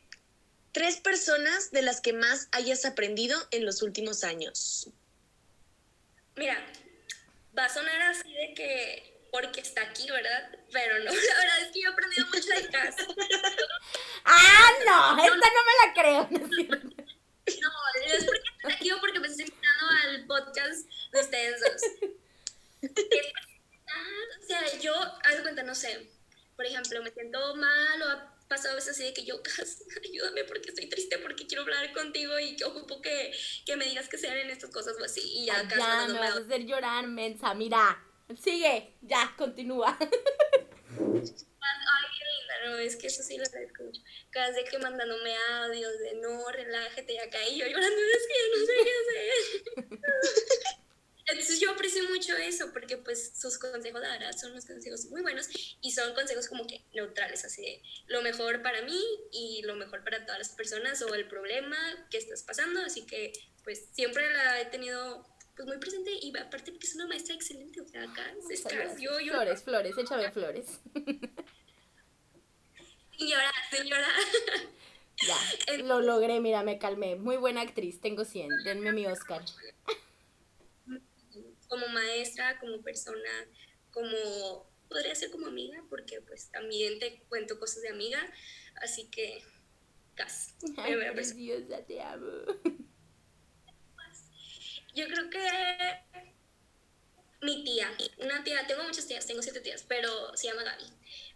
[0.70, 4.90] Tres personas de las que más hayas aprendido en los últimos años.
[6.36, 6.64] Mira,
[7.58, 10.50] va a sonar así de que porque está aquí, ¿verdad?
[10.72, 13.06] Pero no, la verdad es que yo he aprendido mucho de casa.
[14.24, 15.24] ¡Ah, no!
[15.24, 16.28] Esta no me la creo.
[16.30, 16.38] ¿no
[18.06, 21.82] es porque está aquí o porque me estoy invitando al podcast de ustedes dos.
[22.80, 23.32] Verdad,
[24.42, 26.10] O sea, yo, haz cuenta, no sé,
[26.56, 29.42] por ejemplo, me siento mal o ha pasado a veces así de que yo,
[30.02, 34.08] ayúdame porque estoy triste, porque quiero hablar contigo y que ocupo que, que me digas
[34.08, 35.20] que sean en estas cosas o así.
[35.20, 37.52] Y ya, Ay, ya, me vas a hacer llorar, mensa.
[37.52, 38.02] Mira.
[38.34, 39.96] Sigue, ya, continúa.
[40.00, 40.08] Ay,
[42.66, 43.44] no, es que eso sí lo
[43.84, 44.02] mucho.
[44.30, 48.48] Cada vez que mandándome audios de no, relájate y acá yo llorando, es que ya
[48.52, 49.30] no sé qué hacer.
[51.28, 55.22] Entonces yo aprecio mucho eso porque pues sus consejos, la verdad, son unos consejos muy
[55.22, 55.48] buenos
[55.80, 59.02] y son consejos como que neutrales, así de lo mejor para mí
[59.32, 61.76] y lo mejor para todas las personas o el problema
[62.10, 63.32] que estás pasando, así que
[63.64, 68.02] pues siempre la he tenido pues muy presente y aparte una maestra excelente, o sea,
[68.02, 70.80] acá, es acá, yo, yo, Flores, flores, échame flores.
[73.18, 74.08] señora, señora.
[75.26, 75.36] Ya,
[75.84, 77.16] lo logré, mira, me calmé.
[77.16, 78.48] Muy buena actriz, tengo 100.
[78.64, 79.42] Denme mi Oscar.
[81.68, 83.30] como maestra, como persona,
[83.90, 88.20] como podría ser como amiga, porque pues también te cuento cosas de amiga,
[88.82, 89.42] así que
[90.14, 90.54] gas.
[90.76, 92.26] Ay, preciosa, te amo.
[94.94, 96.35] Yo creo que
[97.46, 97.88] mi tía,
[98.18, 100.84] una tía, tengo muchas tías, tengo siete tías, pero se llama Gaby.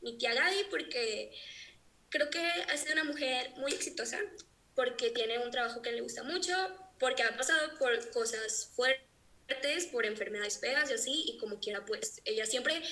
[0.02, 1.32] Mi tía Gaby porque
[2.08, 4.18] creo que ha sido una mujer muy exitosa,
[4.74, 6.52] porque tiene un trabajo que le gusta mucho,
[6.98, 12.20] porque ha pasado por cosas fuertes, por enfermedades feas y así, y como quiera, pues
[12.24, 12.82] ella siempre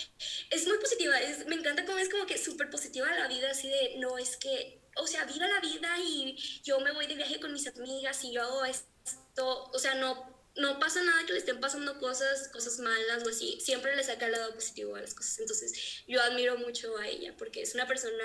[0.50, 3.68] es muy positiva, es, me encanta cómo es como que súper positiva la vida, así
[3.68, 7.40] de, no, es que, o sea, viva la vida y yo me voy de viaje
[7.40, 11.38] con mis amigas y yo hago esto, o sea, no, no pasa nada que le
[11.38, 15.14] estén pasando cosas, cosas malas o así, siempre le saca el lado positivo a las
[15.14, 18.24] cosas, entonces yo admiro mucho a ella, porque es una persona,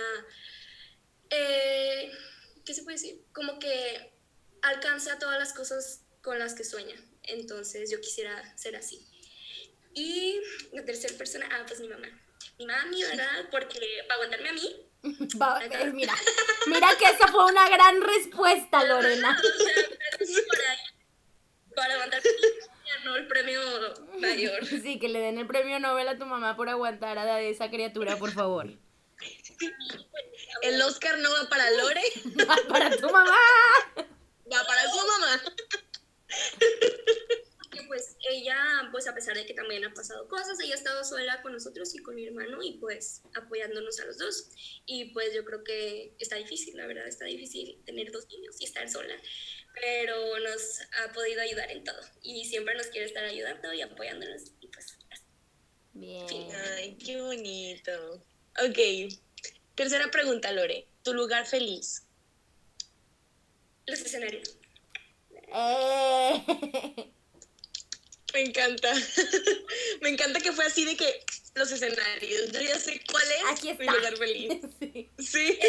[1.29, 2.11] eh,
[2.65, 3.21] ¿qué se puede decir?
[3.33, 4.13] Como que
[4.61, 6.95] alcanza todas las cosas con las que sueña.
[7.23, 9.05] Entonces yo quisiera ser así.
[9.93, 10.39] Y
[10.71, 12.07] la tercera persona, ah, pues mi mamá.
[12.59, 13.47] Mi mami, ¿verdad?
[13.51, 14.89] Porque para aguantarme a mí.
[15.41, 16.15] Va- eh, mira,
[16.67, 19.39] mira que esa fue una gran respuesta, Lorena.
[21.75, 22.11] Para, mí,
[22.97, 23.61] ganó el premio
[24.19, 24.65] mayor.
[24.83, 28.17] Sí, que le den el premio Nobel a tu mamá por aguantar a esa criatura,
[28.17, 28.67] por favor.
[30.61, 32.01] El Oscar no va para Lore,
[32.69, 33.37] Para tu mamá.
[33.97, 35.41] va para su mamá.
[37.73, 41.03] Que pues ella, pues a pesar de que también ha pasado cosas, ella ha estado
[41.03, 44.49] sola con nosotros y con mi hermano y pues apoyándonos a los dos.
[44.85, 48.65] Y pues yo creo que está difícil, la verdad, está difícil tener dos niños y
[48.65, 49.15] estar sola,
[49.81, 54.43] pero nos ha podido ayudar en todo y siempre nos quiere estar ayudando y apoyándonos
[54.59, 55.23] y pues así.
[55.93, 56.25] Bien.
[56.75, 58.23] Ay, qué bonito.
[58.63, 59.13] Ok.
[59.75, 60.87] Tercera pregunta, Lore.
[61.03, 62.03] ¿Tu lugar feliz?
[63.85, 64.57] los escenarios.
[65.31, 67.11] Eh.
[68.33, 68.91] Me encanta.
[70.01, 71.23] Me encanta que fue así de que
[71.55, 72.51] los escenarios.
[72.51, 73.83] Yo ya sé cuál es Aquí está.
[73.83, 74.53] mi lugar feliz.
[74.79, 75.09] Sí.
[75.19, 75.59] Sí.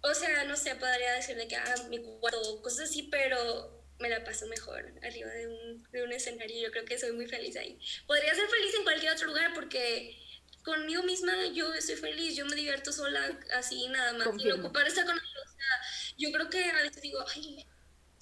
[0.00, 4.22] O sea, no sé, podría decirle que ah, mi cuarto, cosas así, pero me la
[4.22, 6.62] paso mejor arriba de un, de un escenario.
[6.62, 7.78] Yo creo que soy muy feliz ahí.
[8.06, 10.16] Podría ser feliz en cualquier otro lugar porque
[10.62, 14.28] conmigo misma yo estoy feliz, yo me divierto sola así nada más.
[14.28, 14.54] Confirmo.
[14.54, 15.42] Sin ocupar estar con ellos.
[15.44, 17.66] O sea, yo creo que a veces digo, ay,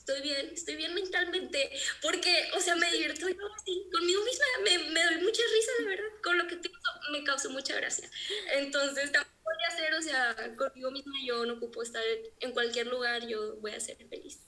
[0.07, 1.69] estoy bien, estoy bien mentalmente,
[2.01, 5.89] porque, o sea, me divierto yo así, conmigo misma, me, me doy mucha risa, la
[5.89, 6.81] verdad, con lo que pienso
[7.11, 8.09] me causa mucha gracia.
[8.53, 12.05] Entonces, también podría ser, o sea, conmigo misma yo no ocupo estar
[12.39, 14.39] en cualquier lugar, yo voy a ser feliz.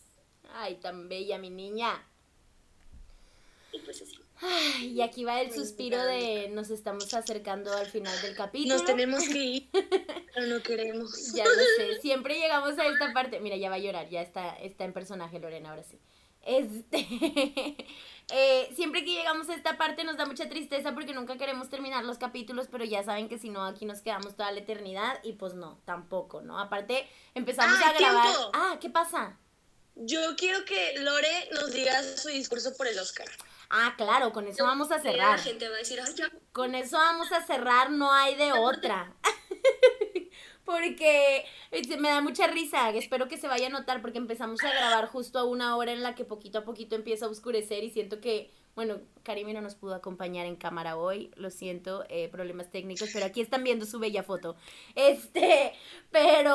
[0.51, 2.07] Ay, tan bella mi niña.
[3.73, 4.17] Y pues así.
[4.41, 8.75] Ay, y aquí va el suspiro de nos estamos acercando al final del capítulo.
[8.75, 9.69] Nos tenemos que ir,
[10.35, 11.33] pero no queremos.
[11.33, 13.41] Ya lo sé, siempre llegamos a esta parte.
[13.41, 15.99] Mira, ya va a llorar, ya está, está en personaje Lorena, ahora sí.
[16.43, 16.99] Este,
[18.31, 22.05] eh, siempre que llegamos a esta parte nos da mucha tristeza porque nunca queremos terminar
[22.05, 25.33] los capítulos, pero ya saben que si no, aquí nos quedamos toda la eternidad y
[25.33, 26.59] pues no, tampoco, ¿no?
[26.61, 28.23] Aparte, empezamos Ah, a grabar.
[28.23, 28.51] tiempo.
[28.55, 29.37] Ah, ¿qué pasa?
[29.97, 33.27] Yo quiero que Lore nos diga su discurso por el Oscar.
[33.71, 35.39] Ah, claro, con eso vamos a La cerrar.
[35.39, 36.31] gente va a decir, ay, ya.
[36.53, 39.13] Con eso vamos a cerrar, no hay de otra.
[40.69, 44.71] Porque este, me da mucha risa, espero que se vaya a notar porque empezamos a
[44.71, 47.91] grabar justo a una hora en la que poquito a poquito empieza a oscurecer y
[47.91, 52.71] siento que, bueno, Karime no nos pudo acompañar en cámara hoy, lo siento, eh, problemas
[52.71, 54.57] técnicos, pero aquí están viendo su bella foto.
[54.95, 55.73] Este,
[56.11, 56.55] pero,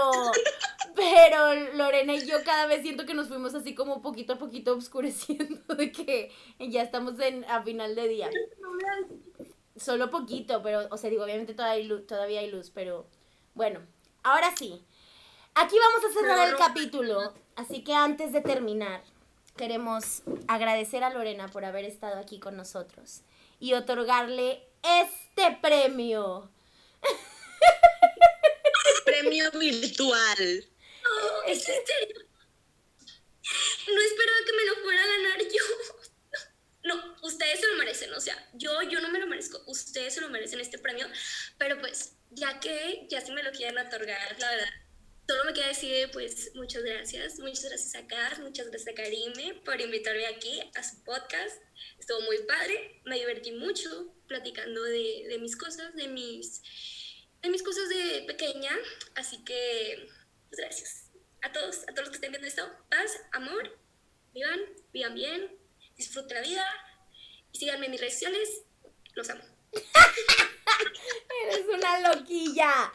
[0.95, 4.77] pero Lorena y yo cada vez siento que nos fuimos así como poquito a poquito
[4.77, 8.29] oscureciendo de que ya estamos en, a final de día.
[9.75, 13.07] Solo poquito, pero, o sea, digo, obviamente todavía hay todavía hay luz, pero
[13.55, 13.79] bueno,
[14.23, 14.85] ahora sí.
[15.55, 19.03] Aquí vamos a cerrar el capítulo, así que antes de terminar,
[19.55, 23.21] queremos agradecer a Lorena por haber estado aquí con nosotros
[23.59, 26.49] y otorgarle este premio.
[29.05, 30.65] Premio virtual.
[31.03, 32.25] No, ¿es en serio?
[33.87, 35.63] No esperaba que me lo fuera a ganar yo.
[36.83, 40.21] No, ustedes se lo merecen, o sea, yo, yo no me lo merezco, ustedes se
[40.21, 41.07] lo merecen este premio,
[41.57, 44.69] pero pues, ya que ya se me lo quieren otorgar, la verdad,
[45.27, 49.61] solo me queda decir, pues, muchas gracias, muchas gracias a Kat, muchas gracias a Karime
[49.65, 51.61] por invitarme aquí a su podcast,
[51.99, 56.61] estuvo muy padre, me divertí mucho platicando de, de mis cosas, de mis,
[57.41, 58.71] de mis cosas de pequeña,
[59.15, 60.07] así que,
[60.49, 61.11] pues, gracias
[61.41, 63.77] a todos, a todos los que estén viendo esto, paz, amor,
[64.33, 64.59] vivan,
[64.91, 65.57] vivan bien,
[65.95, 66.65] disfruten la vida
[67.51, 68.63] y síganme en mis redes sociales.
[69.13, 69.43] Los amo.
[71.43, 72.91] Eres una loquilla.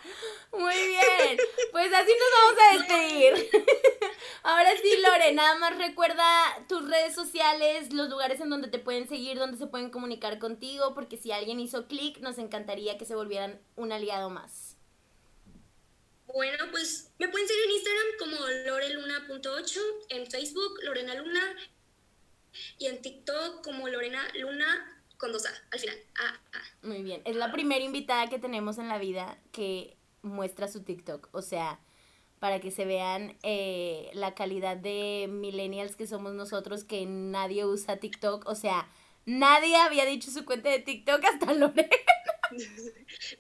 [0.53, 1.39] Muy bien.
[1.73, 3.51] Pues así nos vamos a despedir.
[4.43, 6.25] Ahora sí, Lore, nada más recuerda
[6.69, 10.95] tus redes sociales, los lugares en donde te pueden seguir, donde se pueden comunicar contigo,
[10.95, 14.77] porque si alguien hizo clic, nos encantaría que se volvieran un aliado más.
[16.27, 21.57] Bueno, pues me pueden seguir en Instagram como loreluna.8, en Facebook Lorena Luna
[22.79, 25.97] y en TikTok como Lorena Luna con dos A al final.
[26.17, 26.38] A.
[26.89, 27.21] Muy bien.
[27.25, 31.29] Es la primera invitada que tenemos en la vida que muestra su TikTok.
[31.33, 31.79] O sea,
[32.41, 37.99] para que se vean eh, la calidad de millennials que somos nosotros, que nadie usa
[37.99, 38.49] TikTok.
[38.49, 38.89] O sea,
[39.27, 41.91] nadie había dicho su cuenta de TikTok hasta Lore.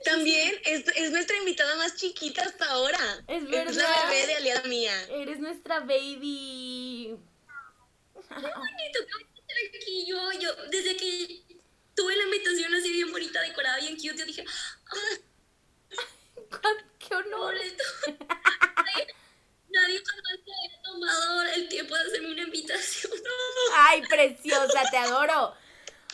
[0.04, 2.98] También es, es nuestra invitada más chiquita hasta ahora.
[3.26, 3.74] Es Es verdad.
[3.74, 4.92] la bebé de aliada mía.
[5.10, 7.16] Eres nuestra baby.
[8.14, 10.06] Bonito, qué bonito estar aquí.
[10.06, 11.47] Yo, yo, desde que
[11.98, 14.44] tuve la invitación así bien bonita, decorada, bien cute, yo dije,
[16.98, 17.54] ¡Qué honor!
[19.70, 23.12] Nadie, jamás se había tomado el tiempo de hacerme una invitación.
[23.76, 24.82] ¡Ay, preciosa!
[24.90, 25.54] Te adoro.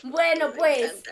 [0.03, 1.03] Bueno, pues.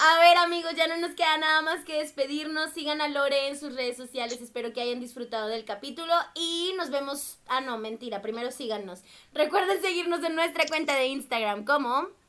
[0.00, 2.72] A ver amigos, ya no nos queda nada más que despedirnos.
[2.72, 4.40] Sigan a Lore en sus redes sociales.
[4.40, 6.14] Espero que hayan disfrutado del capítulo.
[6.34, 7.38] Y nos vemos...
[7.46, 8.22] Ah, no, mentira.
[8.22, 9.00] Primero síganos.
[9.32, 12.21] Recuerden seguirnos en nuestra cuenta de Instagram como...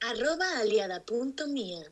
[0.00, 1.84] Arroba aliada punto mía.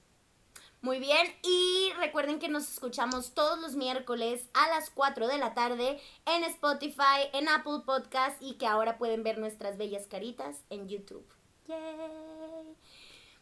[0.83, 1.27] Muy bien.
[1.43, 6.45] Y recuerden que nos escuchamos todos los miércoles a las 4 de la tarde en
[6.45, 11.27] Spotify, en Apple Podcast y que ahora pueden ver nuestras bellas caritas en YouTube.
[11.69, 12.77] Yay.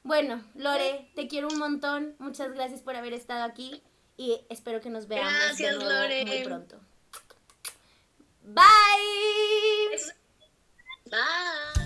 [0.05, 2.15] Bueno, Lore, te quiero un montón.
[2.19, 3.83] Muchas gracias por haber estado aquí
[4.17, 6.25] y espero que nos veamos Gracias, de nuevo Lore.
[6.25, 6.81] muy pronto.
[8.45, 9.99] Bye.
[11.07, 11.82] Bye.